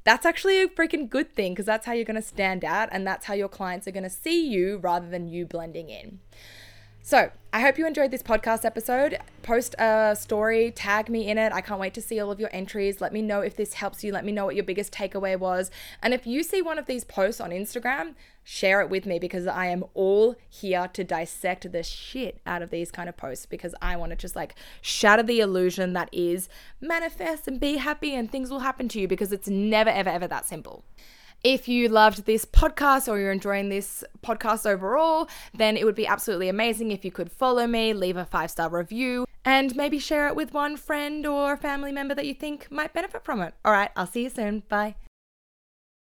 that's 0.04 0.26
actually 0.26 0.62
a 0.62 0.68
freaking 0.68 1.10
good 1.10 1.34
thing 1.34 1.54
because 1.54 1.66
that's 1.66 1.86
how 1.86 1.94
you're 1.94 2.06
going 2.06 2.16
to 2.16 2.22
stand 2.22 2.66
out 2.66 2.90
and 2.92 3.06
that's 3.06 3.26
how 3.26 3.34
your 3.34 3.50
clients 3.50 3.88
are 3.88 3.92
going 3.92 4.04
to 4.04 4.10
see 4.10 4.48
you 4.48 4.78
rather 4.78 5.08
than 5.08 5.28
you 5.28 5.46
blending 5.46 5.90
in. 5.90 6.20
So, 7.04 7.32
I 7.52 7.62
hope 7.62 7.80
you 7.80 7.88
enjoyed 7.88 8.12
this 8.12 8.22
podcast 8.22 8.64
episode. 8.64 9.18
Post 9.42 9.74
a 9.80 10.16
story, 10.18 10.70
tag 10.70 11.10
me 11.10 11.28
in 11.28 11.40
it. 11.40 11.52
I 11.52 11.60
can't 11.60 11.80
wait 11.80 11.96
to 11.96 12.02
see 12.02 12.20
all 12.20 12.32
of 12.32 12.40
your 12.40 12.50
entries. 12.54 13.02
Let 13.02 13.12
me 13.12 13.24
know 13.24 13.42
if 13.42 13.56
this 13.56 13.74
helps 13.74 14.04
you. 14.04 14.14
Let 14.14 14.24
me 14.24 14.32
know 14.32 14.46
what 14.46 14.54
your 14.54 14.64
biggest 14.64 14.94
takeaway 14.94 15.38
was. 15.38 15.72
And 16.04 16.14
if 16.14 16.28
you 16.28 16.44
see 16.44 16.62
one 16.62 16.78
of 16.78 16.86
these 16.86 17.04
posts 17.04 17.42
on 17.42 17.50
Instagram, 17.50 18.14
share 18.44 18.82
it 18.82 18.90
with 18.90 19.08
me 19.08 19.18
because 19.18 19.48
I 19.48 19.66
am 19.66 19.84
all 19.96 20.36
here 20.48 20.88
to 20.94 21.04
dissect 21.04 21.72
the 21.72 21.82
shit 21.82 22.40
out 22.46 22.62
of 22.62 22.70
these 22.70 22.92
kind 22.92 23.10
of 23.10 23.18
posts 23.18 23.48
because 23.48 23.74
I 23.82 23.96
want 23.96 24.12
to 24.12 24.16
just 24.16 24.36
like 24.36 24.54
shatter 24.82 25.24
the 25.24 25.40
illusion 25.40 25.94
that 25.94 26.10
is 26.12 26.50
manifest 26.80 27.48
and 27.48 27.60
be 27.60 27.78
happy 27.78 28.14
and 28.14 28.32
things 28.32 28.52
will 28.52 28.60
happen 28.60 28.88
to 28.90 29.00
you 29.00 29.08
because 29.08 29.34
it's 29.34 29.50
never, 29.50 29.90
ever, 29.90 30.10
ever 30.10 30.28
that 30.28 30.46
simple. 30.46 30.86
If 31.44 31.68
you 31.68 31.90
loved 31.90 32.26
this 32.26 32.46
podcast 32.46 33.08
or 33.08 33.20
you're 33.20 33.32
enjoying 33.32 33.70
this 33.70 34.04
podcast 34.24 34.70
overall, 34.70 35.28
then 35.54 35.76
it 35.76 35.86
would 35.86 35.96
be 35.96 36.06
absolutely 36.06 36.50
amazing 36.50 36.92
if 36.92 37.04
you 37.04 37.12
could 37.12 37.32
follow 37.32 37.66
me, 37.66 37.94
leave 37.94 38.18
a 38.18 38.26
five 38.26 38.52
star 38.52 38.70
review, 38.70 39.26
and 39.44 39.76
maybe 39.76 39.98
share 39.98 40.28
it 40.28 40.36
with 40.36 40.54
one 40.54 40.78
friend 40.78 41.26
or 41.26 41.58
family 41.58 41.92
member 41.92 42.14
that 42.14 42.26
you 42.28 42.36
think 42.36 42.72
might 42.72 42.94
benefit 42.94 43.24
from 43.24 43.42
it. 43.42 43.56
All 43.66 43.72
right, 43.72 43.90
I'll 43.96 44.06
see 44.08 44.24
you 44.24 44.30
soon. 44.30 44.64
Bye. 44.70 44.96